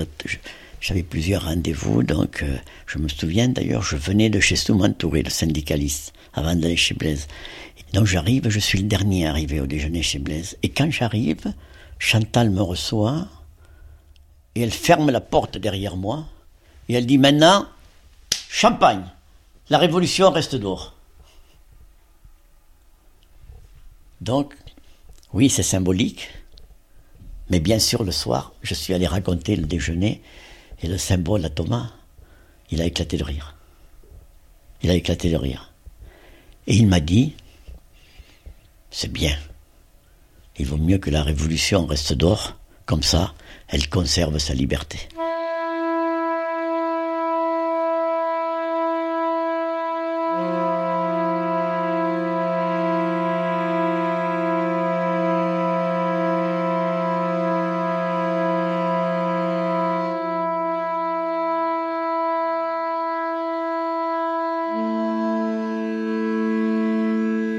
[0.80, 2.02] j'avais plusieurs rendez-vous.
[2.02, 2.56] Donc, euh,
[2.86, 7.26] je me souviens d'ailleurs, je venais de chez Soumantouré, le syndicaliste, avant d'aller chez Blaise.
[7.92, 10.56] donc, j'arrive, je suis le dernier à arriver au déjeuner chez Blaise.
[10.62, 11.52] Et quand j'arrive,
[11.98, 13.26] Chantal me reçoit
[14.54, 16.26] et elle ferme la porte derrière moi
[16.88, 17.66] et elle dit maintenant,
[18.48, 19.04] champagne,
[19.68, 20.94] la révolution reste dehors.
[24.20, 24.54] Donc,
[25.32, 26.30] oui, c'est symbolique,
[27.50, 30.22] mais bien sûr, le soir, je suis allé raconter le déjeuner
[30.82, 31.90] et le symbole à Thomas,
[32.70, 33.54] il a éclaté de rire.
[34.82, 35.72] Il a éclaté de rire.
[36.66, 37.34] Et il m'a dit,
[38.90, 39.36] c'est bien.
[40.58, 43.34] Il vaut mieux que la révolution reste d'or, comme ça,
[43.68, 44.98] elle conserve sa liberté.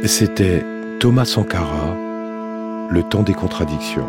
[0.05, 0.65] C'était
[0.99, 1.93] Thomas Sankara,
[2.89, 4.07] Le temps des contradictions.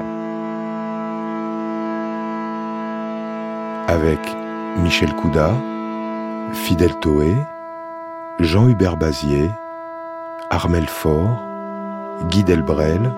[3.88, 4.20] Avec
[4.82, 5.53] Michel Couda,
[6.53, 7.34] Fidel Toé,
[8.38, 9.51] Jean-Hubert Bazier,
[10.49, 11.38] Armel Faure,
[12.28, 13.12] Guy Delbrel,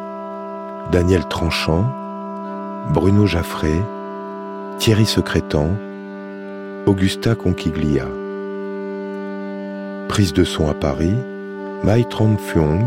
[0.91, 1.85] Daniel Tranchant,
[2.91, 3.81] Bruno Jaffré,
[4.79, 5.69] Thierry Secrétan,
[6.87, 8.07] Augusta Conquiglia.
[10.09, 11.15] Prise de son à Paris,
[11.85, 12.85] Mai Tron Phuong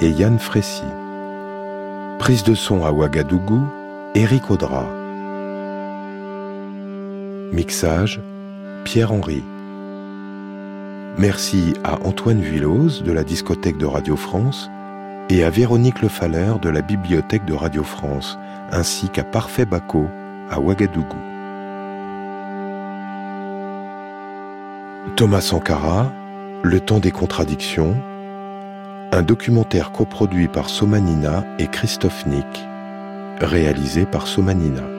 [0.00, 0.84] et Yann Frécy.
[2.20, 3.66] Prise de son à Ouagadougou,
[4.14, 4.86] Eric Audra.
[7.50, 8.20] Mixage,
[8.84, 9.42] Pierre-Henri.
[11.18, 14.70] Merci à Antoine Villos de la discothèque de Radio France
[15.28, 18.38] et à Véronique Le Faller de la bibliothèque de Radio France,
[18.70, 20.06] ainsi qu'à Parfait Baco
[20.52, 21.16] à Ouagadougou.
[25.16, 26.12] Thomas Sankara,
[26.62, 27.96] Le temps des contradictions,
[29.16, 32.68] un documentaire coproduit par Somanina et Christophe Nick,
[33.40, 34.95] réalisé par Somanina.